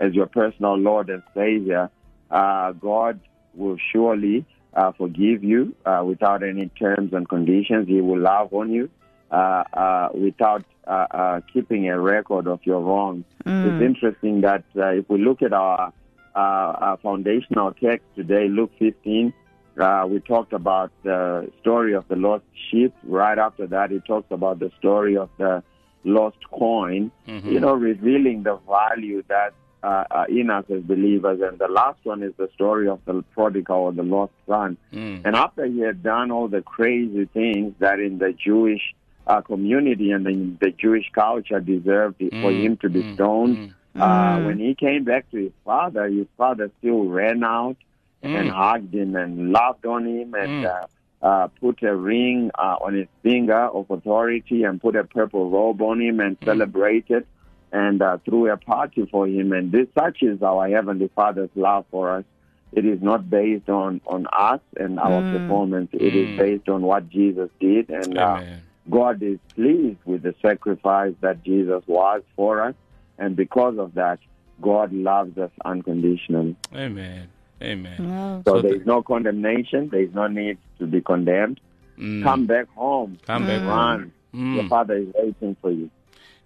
as 0.00 0.14
your 0.14 0.26
personal 0.26 0.76
Lord 0.76 1.10
and 1.10 1.22
Savior, 1.34 1.90
uh, 2.30 2.72
God 2.72 3.20
will 3.54 3.76
surely 3.92 4.46
uh, 4.74 4.92
forgive 4.92 5.42
you 5.44 5.74
uh, 5.84 6.02
without 6.06 6.42
any 6.42 6.68
terms 6.78 7.12
and 7.12 7.28
conditions. 7.28 7.88
He 7.88 8.00
will 8.00 8.20
love 8.20 8.52
on 8.52 8.70
you 8.70 8.90
uh, 9.30 9.64
uh, 9.72 10.08
without 10.14 10.64
uh, 10.86 11.06
uh, 11.10 11.40
keeping 11.52 11.88
a 11.88 12.00
record 12.00 12.46
of 12.46 12.60
your 12.64 12.80
wrongs. 12.80 13.24
It's 13.44 13.82
interesting 13.82 14.40
that 14.42 14.64
uh, 14.76 14.88
if 14.88 15.08
we 15.08 15.18
look 15.22 15.42
at 15.42 15.52
our, 15.52 15.92
uh, 16.34 16.38
our 16.38 16.96
foundational 16.98 17.72
text 17.72 18.06
today, 18.14 18.48
Luke 18.48 18.72
15, 18.78 19.32
uh, 19.78 20.06
we 20.08 20.20
talked 20.20 20.52
about 20.52 20.90
the 21.02 21.50
story 21.60 21.94
of 21.94 22.06
the 22.08 22.16
lost 22.16 22.44
sheep. 22.70 22.92
Right 23.04 23.38
after 23.38 23.66
that, 23.68 23.92
it 23.92 24.04
talks 24.06 24.30
about 24.30 24.58
the 24.58 24.70
story 24.78 25.16
of 25.16 25.30
the 25.38 25.62
lost 26.04 26.38
coin, 26.50 27.10
you 27.52 27.60
know, 27.60 27.74
revealing 27.74 28.42
the 28.42 28.56
value 28.68 29.22
that 29.28 29.52
uh, 29.82 30.04
uh, 30.10 30.24
in 30.28 30.50
us 30.50 30.64
as 30.70 30.82
believers. 30.82 31.40
And 31.40 31.58
the 31.58 31.68
last 31.68 31.98
one 32.04 32.22
is 32.22 32.32
the 32.36 32.48
story 32.54 32.88
of 32.88 33.00
the 33.04 33.22
prodigal 33.34 33.76
or 33.76 33.92
the 33.92 34.02
lost 34.02 34.32
son. 34.46 34.76
And 35.24 35.36
after 35.36 35.66
he 35.66 35.80
had 35.80 36.02
done 36.02 36.30
all 36.32 36.48
the 36.48 36.62
crazy 36.62 37.26
things 37.26 37.74
that 37.78 38.00
in 38.00 38.18
the 38.18 38.32
Jewish 38.32 38.82
uh, 39.26 39.40
community 39.42 40.10
and 40.10 40.26
in 40.26 40.58
the 40.60 40.70
Jewish 40.70 41.10
culture 41.14 41.60
deserved 41.60 42.16
for 42.42 42.50
him 42.50 42.76
to 42.78 42.88
be 42.88 43.02
stoned, 43.14 43.74
uh, 43.94 44.40
when 44.46 44.58
he 44.58 44.74
came 44.74 45.04
back 45.04 45.30
to 45.30 45.36
his 45.36 45.52
father, 45.64 46.08
his 46.08 46.26
father 46.36 46.70
still 46.78 47.04
ran 47.04 47.44
out 47.44 47.76
and 48.22 48.50
hugged 48.50 48.94
him 48.94 49.16
and 49.16 49.52
loved 49.52 49.86
on 49.86 50.06
him 50.06 50.34
and 50.34 50.66
uh, 50.66 50.86
uh, 51.22 51.48
put 51.60 51.82
a 51.82 51.94
ring 51.94 52.50
uh, 52.58 52.76
on 52.80 52.94
his 52.94 53.08
finger 53.22 53.66
of 53.66 53.90
authority 53.90 54.64
and 54.64 54.80
put 54.80 54.96
a 54.96 55.04
purple 55.04 55.50
robe 55.50 55.80
on 55.82 56.00
him 56.00 56.20
and 56.20 56.36
celebrated 56.44 57.26
and 57.72 58.00
uh, 58.02 58.18
threw 58.24 58.50
a 58.50 58.56
party 58.56 59.06
for 59.10 59.26
him. 59.26 59.52
And 59.52 59.70
this 59.72 59.88
such 59.98 60.22
is 60.22 60.42
our 60.42 60.68
heavenly 60.68 61.10
Father's 61.14 61.50
love 61.54 61.86
for 61.90 62.10
us. 62.10 62.24
It 62.72 62.84
is 62.84 63.00
not 63.00 63.30
based 63.30 63.68
on 63.70 64.00
on 64.06 64.26
us 64.30 64.60
and 64.76 65.00
our 65.00 65.22
performance. 65.38 65.88
It 65.92 66.14
is 66.14 66.38
based 66.38 66.68
on 66.68 66.82
what 66.82 67.08
Jesus 67.08 67.48
did, 67.60 67.88
and 67.88 68.18
uh, 68.18 68.42
God 68.90 69.22
is 69.22 69.38
pleased 69.54 70.00
with 70.04 70.22
the 70.22 70.34
sacrifice 70.42 71.14
that 71.20 71.42
Jesus 71.44 71.82
was 71.86 72.22
for 72.36 72.62
us, 72.62 72.74
and 73.18 73.36
because 73.36 73.78
of 73.78 73.94
that, 73.94 74.18
God 74.60 74.92
loves 74.92 75.38
us 75.38 75.50
unconditionally. 75.64 76.56
Amen. 76.74 77.28
Amen. 77.62 78.08
Wow. 78.10 78.42
So, 78.46 78.56
So 78.56 78.62
there 78.62 78.72
the- 78.72 78.80
is 78.80 78.86
no 78.86 79.02
condemnation. 79.02 79.88
There 79.90 80.02
is 80.02 80.14
no 80.14 80.26
need 80.28 80.58
to 80.78 80.86
be 80.86 81.00
condemned. 81.00 81.60
Mm. 81.98 82.22
Come 82.22 82.46
back 82.46 82.68
home. 82.76 83.18
Come 83.26 83.46
back 83.46 83.60
home. 83.60 83.68
Run. 83.68 84.12
Mm. 84.34 84.54
Your 84.56 84.68
Father 84.68 84.94
is 84.96 85.08
waiting 85.14 85.56
for 85.60 85.70
you. 85.70 85.90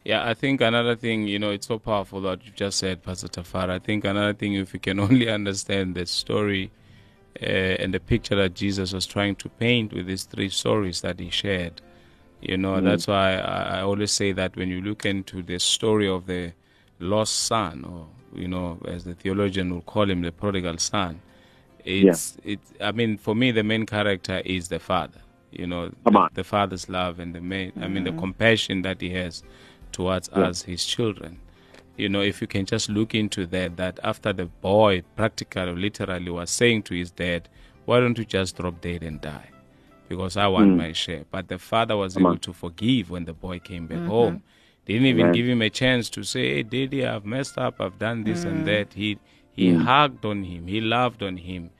Yeah, 0.04 0.26
I 0.26 0.34
think 0.34 0.60
another 0.60 0.96
thing, 0.96 1.28
you 1.28 1.38
know, 1.38 1.50
it's 1.50 1.66
so 1.68 1.78
powerful 1.78 2.20
what 2.22 2.44
you 2.44 2.50
just 2.56 2.78
said, 2.78 3.02
Pastor 3.02 3.28
Tafara. 3.28 3.70
I 3.70 3.78
think 3.78 4.04
another 4.04 4.32
thing, 4.32 4.54
if 4.54 4.72
you 4.74 4.80
can 4.80 4.98
only 5.06 5.28
understand 5.28 5.94
the 5.94 6.06
story 6.06 6.70
uh, 7.40 7.44
and 7.44 7.92
the 7.94 8.00
picture 8.00 8.34
that 8.36 8.54
Jesus 8.54 8.92
was 8.92 9.06
trying 9.06 9.36
to 9.36 9.48
paint 9.48 9.92
with 9.92 10.06
these 10.06 10.24
three 10.24 10.48
stories 10.48 11.02
that 11.02 11.20
he 11.20 11.30
shared, 11.30 11.80
you 12.40 12.56
know, 12.56 12.80
that's 12.80 13.06
why 13.06 13.34
I, 13.36 13.78
I 13.78 13.80
always 13.82 14.10
say 14.10 14.32
that 14.32 14.56
when 14.56 14.68
you 14.68 14.80
look 14.80 15.06
into 15.06 15.42
the 15.42 15.58
story 15.60 16.08
of 16.08 16.26
the 16.26 16.52
lost 17.02 17.34
son, 17.34 17.84
or, 17.84 18.06
you 18.38 18.48
know, 18.48 18.78
as 18.86 19.04
the 19.04 19.14
theologian 19.14 19.72
will 19.72 19.82
call 19.82 20.08
him, 20.10 20.22
the 20.22 20.32
prodigal 20.32 20.78
son, 20.78 21.20
it's, 21.84 22.36
it, 22.44 22.60
I 22.80 22.92
mean, 22.92 23.18
for 23.18 23.34
me, 23.34 23.50
the 23.50 23.64
main 23.64 23.86
character 23.86 24.40
is 24.44 24.68
the 24.68 24.78
father. 24.78 25.20
You 25.50 25.66
know, 25.66 25.90
Come 26.04 26.14
the, 26.14 26.18
on. 26.18 26.30
the 26.32 26.44
father's 26.44 26.88
love 26.88 27.18
and 27.18 27.34
the 27.34 27.40
main, 27.40 27.72
I 27.80 27.88
mean, 27.88 28.04
the 28.04 28.10
mm-hmm. 28.10 28.20
compassion 28.20 28.82
that 28.82 29.00
he 29.00 29.10
has 29.10 29.42
towards 29.90 30.28
us, 30.30 30.62
his 30.62 30.84
children. 30.84 31.40
You 31.96 32.08
know, 32.08 32.22
if 32.22 32.40
you 32.40 32.46
can 32.46 32.64
just 32.64 32.88
look 32.88 33.14
into 33.14 33.46
that, 33.46 33.76
that 33.76 34.00
after 34.02 34.32
the 34.32 34.46
boy 34.46 35.02
practically, 35.14 35.74
literally 35.74 36.30
was 36.30 36.50
saying 36.50 36.84
to 36.84 36.94
his 36.94 37.10
dad, 37.10 37.48
why 37.84 38.00
don't 38.00 38.16
you 38.16 38.24
just 38.24 38.56
drop 38.56 38.80
dead 38.80 39.02
and 39.02 39.20
die? 39.20 39.50
Because 40.08 40.36
I 40.36 40.46
want 40.46 40.70
hmm. 40.70 40.78
my 40.78 40.92
share. 40.92 41.24
But 41.30 41.48
the 41.48 41.58
father 41.58 41.96
was 41.96 42.16
able 42.16 42.28
on. 42.28 42.38
to 42.38 42.52
forgive 42.52 43.10
when 43.10 43.24
the 43.24 43.34
boy 43.34 43.58
came 43.58 43.86
back 43.86 43.98
mm-hmm. 43.98 44.08
home. 44.08 44.42
Didn't 44.86 45.06
even 45.06 45.20
Amen. 45.20 45.32
give 45.32 45.46
him 45.46 45.62
a 45.62 45.70
chance 45.70 46.10
to 46.10 46.24
say, 46.24 46.54
hey, 46.54 46.62
daddy, 46.62 47.06
I've 47.06 47.24
messed 47.24 47.56
up, 47.58 47.80
I've 47.80 47.98
done 47.98 48.24
this 48.24 48.44
and 48.44 48.66
that. 48.66 48.92
He, 48.92 49.18
he 49.52 49.72
hugged 49.74 50.24
on 50.24 50.42
him, 50.44 50.66
he 50.66 50.80
loved 50.80 51.22
on 51.22 51.36
him. 51.36 51.70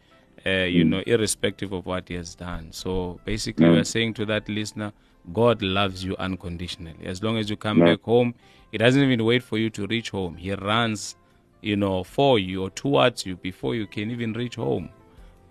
Uh, 0.45 0.65
you 0.65 0.83
know, 0.83 1.01
irrespective 1.07 1.73
of 1.73 1.87
what 1.87 2.09
he 2.09 2.15
has 2.15 2.35
done. 2.35 2.67
So 2.73 3.21
basically, 3.25 3.69
we're 3.71 3.85
saying 3.85 4.15
to 4.15 4.27
that 4.27 4.49
listener, 4.49 4.93
God 5.33 5.63
loves 5.63 6.03
you 6.03 6.17
unconditionally. 6.17 6.97
As 7.05 7.23
long 7.23 7.39
as 7.39 7.49
you 7.49 7.57
come 7.57 7.81
Amen. 7.81 7.95
back 7.95 8.03
home, 8.03 8.35
He 8.73 8.79
doesn't 8.79 9.03
even 9.03 9.25
wait 9.25 9.43
for 9.43 9.59
you 9.59 9.71
to 9.71 9.87
reach 9.87 10.11
home. 10.11 10.35
He 10.35 10.53
runs, 10.55 11.15
you 11.61 11.77
know, 11.77 12.03
for 12.03 12.39
you 12.39 12.63
or 12.65 12.71
towards 12.71 13.25
you 13.27 13.37
before 13.37 13.75
you 13.75 13.87
can 13.87 14.11
even 14.11 14.33
reach 14.33 14.57
home. 14.57 14.89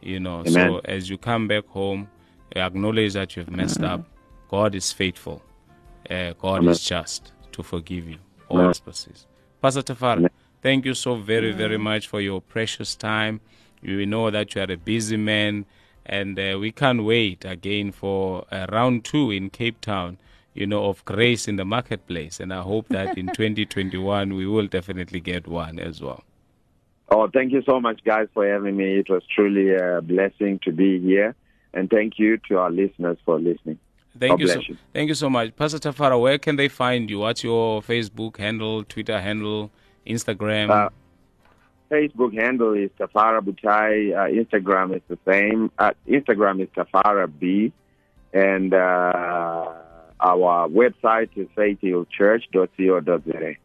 You 0.01 0.19
know, 0.19 0.43
so 0.43 0.79
as 0.85 1.09
you 1.09 1.17
come 1.19 1.47
back 1.47 1.67
home, 1.67 2.09
acknowledge 2.55 3.13
that 3.13 3.35
you've 3.37 3.51
messed 3.51 3.83
up. 3.83 4.03
God 4.49 4.73
is 4.73 4.91
faithful. 4.91 5.43
Uh, 6.09 6.33
God 6.33 6.57
Amen. 6.57 6.71
is 6.71 6.83
just 6.83 7.31
to 7.53 7.63
forgive 7.63 8.07
you 8.07 8.17
all 8.49 8.57
Amen. 8.57 8.67
trespasses. 8.67 9.27
Pastor 9.61 9.81
Tafara, 9.81 10.29
thank 10.61 10.85
you 10.85 10.93
so 10.93 11.15
very, 11.15 11.51
very 11.51 11.77
much 11.77 12.07
for 12.07 12.19
your 12.21 12.41
precious 12.41 12.95
time. 12.95 13.41
We 13.83 14.05
know 14.05 14.29
that 14.29 14.55
you 14.55 14.61
are 14.61 14.71
a 14.71 14.77
busy 14.77 15.17
man, 15.17 15.65
and 16.05 16.39
uh, 16.39 16.57
we 16.59 16.71
can't 16.71 17.03
wait 17.03 17.45
again 17.45 17.91
for 17.91 18.45
uh, 18.51 18.67
round 18.71 19.05
two 19.05 19.31
in 19.31 19.49
Cape 19.49 19.81
Town, 19.81 20.17
you 20.53 20.67
know, 20.67 20.85
of 20.85 21.03
grace 21.05 21.47
in 21.47 21.55
the 21.55 21.65
marketplace. 21.65 22.39
And 22.39 22.53
I 22.53 22.61
hope 22.61 22.87
that 22.89 23.17
in 23.17 23.27
2021 23.33 24.33
we 24.33 24.45
will 24.45 24.67
definitely 24.67 25.19
get 25.19 25.47
one 25.47 25.79
as 25.79 26.01
well. 26.01 26.23
Oh, 27.09 27.27
thank 27.27 27.51
you 27.51 27.61
so 27.63 27.81
much, 27.81 28.01
guys, 28.05 28.29
for 28.33 28.47
having 28.47 28.77
me. 28.77 28.97
It 28.97 29.09
was 29.09 29.21
truly 29.35 29.75
a 29.75 30.01
blessing 30.01 30.59
to 30.63 30.71
be 30.71 30.99
here. 30.99 31.35
And 31.73 31.89
thank 31.89 32.13
you 32.17 32.37
to 32.49 32.57
our 32.57 32.71
listeners 32.71 33.17
for 33.25 33.39
listening. 33.39 33.79
Thank 34.19 34.31
God 34.31 34.39
you, 34.39 34.47
so, 34.47 34.59
you. 34.59 34.77
thank 34.93 35.09
you 35.09 35.15
so 35.15 35.29
much, 35.29 35.55
Pastor 35.55 35.79
Tafara. 35.79 36.19
Where 36.19 36.37
can 36.37 36.55
they 36.55 36.67
find 36.67 37.09
you? 37.09 37.19
What's 37.19 37.43
your 37.43 37.81
Facebook 37.81 38.37
handle, 38.37 38.83
Twitter 38.83 39.19
handle, 39.19 39.71
Instagram? 40.05 40.69
Uh, 40.69 40.89
Facebook 41.89 42.37
handle 42.37 42.73
is 42.73 42.91
Tafara 42.99 43.41
Butayi. 43.41 44.15
Uh, 44.15 44.27
Instagram 44.29 44.95
is 44.95 45.01
the 45.07 45.17
same. 45.29 45.71
Uh, 45.77 45.91
Instagram 46.07 46.61
is 46.61 46.69
Tafara 46.75 47.31
B. 47.39 47.73
And 48.33 48.73
uh, 48.73 49.73
our 50.21 50.69
website 50.69 51.29
is 51.35 51.47
faithhillchurch.co.za. 51.57 53.55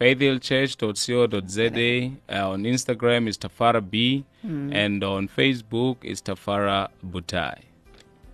faithhillchurch.co.za. 0.00 2.12
Uh, 2.28 2.50
on 2.50 2.62
Instagram 2.64 3.28
is 3.28 3.38
Tafara 3.38 3.90
B, 3.90 4.24
and 4.44 5.02
on 5.02 5.26
Facebook 5.26 5.96
is 6.02 6.22
Tafara 6.22 6.88
Butayi. 7.04 7.62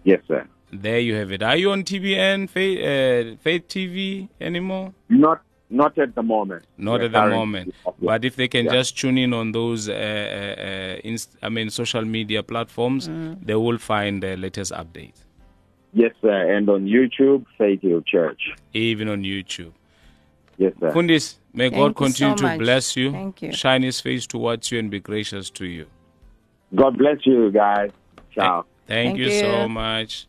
Yes, 0.05 0.21
sir. 0.27 0.47
There 0.73 0.99
you 0.99 1.15
have 1.17 1.31
it. 1.33 1.43
Are 1.43 1.57
you 1.57 1.71
on 1.71 1.83
TBN, 1.85 2.49
Faith, 2.49 2.79
uh, 2.79 3.37
Faith 3.43 3.69
TV 3.69 4.29
anymore? 4.41 4.95
Not 5.09 5.43
not 5.69 5.97
at 5.99 6.15
the 6.15 6.23
moment. 6.23 6.65
Not 6.77 7.01
We're 7.01 7.07
at 7.07 7.13
the 7.13 7.29
moment. 7.31 7.75
But 8.01 8.25
if 8.27 8.37
they 8.37 8.47
can 8.47 8.67
Yeah. 8.67 8.73
just 8.73 8.99
tune 8.99 9.17
in 9.17 9.33
on 9.33 9.53
those, 9.53 9.89
uh, 9.89 9.93
uh, 9.95 9.97
uh, 9.97 11.01
inst- 11.03 11.37
I 11.43 11.49
mean, 11.49 11.71
social 11.71 12.05
media 12.05 12.43
platforms, 12.43 13.09
they 13.43 13.55
will 13.55 13.79
find 13.79 14.23
the 14.23 14.37
latest 14.37 14.73
updates, 14.73 15.25
Yes, 15.95 16.13
sir. 16.21 16.55
And 16.57 16.69
on 16.69 16.87
YouTube, 16.87 17.47
Faith 17.59 17.81
Hill 17.83 18.03
Church. 18.03 18.43
even 18.75 19.09
on 19.09 19.23
YouTube. 19.23 19.73
Yes, 20.59 20.73
sir. 20.81 20.91
Kundis, 20.93 21.39
may 21.55 21.71
Thank 21.71 21.81
God 21.81 21.97
continue 21.97 22.37
so 22.37 22.43
to 22.43 22.49
much. 22.51 22.59
bless 22.59 22.97
you, 22.97 23.11
Thank 23.13 23.43
you. 23.43 23.53
shine 23.53 23.83
His 23.83 24.01
face 24.01 24.27
towards 24.27 24.71
you, 24.73 24.79
and 24.79 24.91
be 24.91 25.01
gracious 25.01 25.49
to 25.51 25.65
you. 25.67 25.87
God 26.75 26.97
bless 26.99 27.25
you 27.27 27.51
guys. 27.51 27.91
Ciao. 28.35 28.65
Thank, 28.87 29.17
Thank 29.17 29.19
you, 29.21 29.31
so 29.31 29.69
much. 29.69 30.27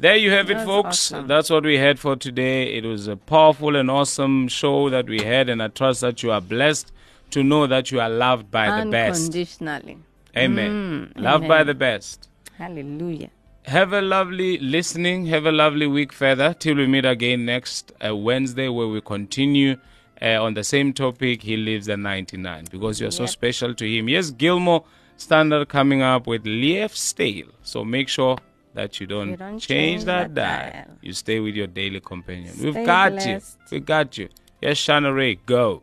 There 0.00 0.14
you 0.14 0.30
have 0.30 0.48
it, 0.48 0.64
folks. 0.64 1.12
awesome. 1.12 1.26
That's 1.26 1.50
what 1.50 1.64
we 1.64 1.76
had 1.76 1.98
for 1.98 2.14
today. 2.14 2.74
It 2.76 2.84
was 2.84 3.08
a 3.08 3.16
powerful 3.16 3.74
and 3.74 3.90
awesome 3.90 4.46
show 4.46 4.88
that 4.90 5.08
we 5.08 5.22
had, 5.22 5.48
and 5.48 5.60
I 5.60 5.68
trust 5.68 6.02
that 6.02 6.22
you 6.22 6.30
are 6.30 6.40
blessed 6.40 6.92
to 7.30 7.42
know 7.42 7.66
that 7.66 7.90
you 7.90 8.00
are 8.00 8.08
loved 8.08 8.48
by 8.48 8.84
the 8.84 8.88
best. 8.88 9.22
Unconditionally. 9.22 9.98
Amen. 10.36 11.12
Mm, 11.16 11.20
loved 11.20 11.48
by 11.48 11.64
the 11.64 11.74
best. 11.74 12.28
Hallelujah. 12.56 13.30
Have 13.64 13.92
a 13.92 14.00
lovely 14.00 14.58
listening. 14.58 15.26
Have 15.26 15.46
a 15.46 15.52
lovely 15.52 15.88
week 15.88 16.12
further 16.12 16.54
till 16.54 16.76
we 16.76 16.86
meet 16.86 17.04
again 17.04 17.44
next 17.44 17.90
uh, 18.06 18.14
Wednesday, 18.14 18.68
where 18.68 18.86
we 18.86 19.00
continue 19.00 19.78
uh, 20.22 20.40
on 20.40 20.54
the 20.54 20.62
same 20.62 20.92
topic. 20.92 21.42
He 21.42 21.56
lives 21.56 21.88
at 21.88 21.98
99 21.98 22.66
because 22.70 23.00
you're 23.00 23.10
so 23.10 23.26
special 23.26 23.74
to 23.74 23.84
him. 23.84 24.08
Yes, 24.08 24.30
Gilmore 24.30 24.84
Standard 25.16 25.68
coming 25.68 26.02
up 26.02 26.28
with 26.28 26.46
Lief 26.46 26.96
Stale. 26.96 27.48
So 27.62 27.84
make 27.84 28.08
sure 28.08 28.38
that 28.78 29.00
you 29.00 29.06
don't, 29.08 29.30
You 29.30 29.36
don't 29.36 29.58
change, 29.58 29.66
change 29.66 30.04
that, 30.04 30.34
that 30.36 30.72
dial. 30.72 30.84
dial. 30.86 30.96
You 31.02 31.12
stay 31.12 31.40
with 31.40 31.56
your 31.56 31.66
daily 31.66 31.98
companion. 32.00 32.54
We've 32.62 32.86
got 32.86 33.10
blessed. 33.12 33.58
you. 33.72 33.78
We 33.78 33.80
got 33.80 34.16
you. 34.18 34.28
Yes, 34.62 34.76
Shana 34.78 35.12
Ray, 35.14 35.34
go. 35.46 35.82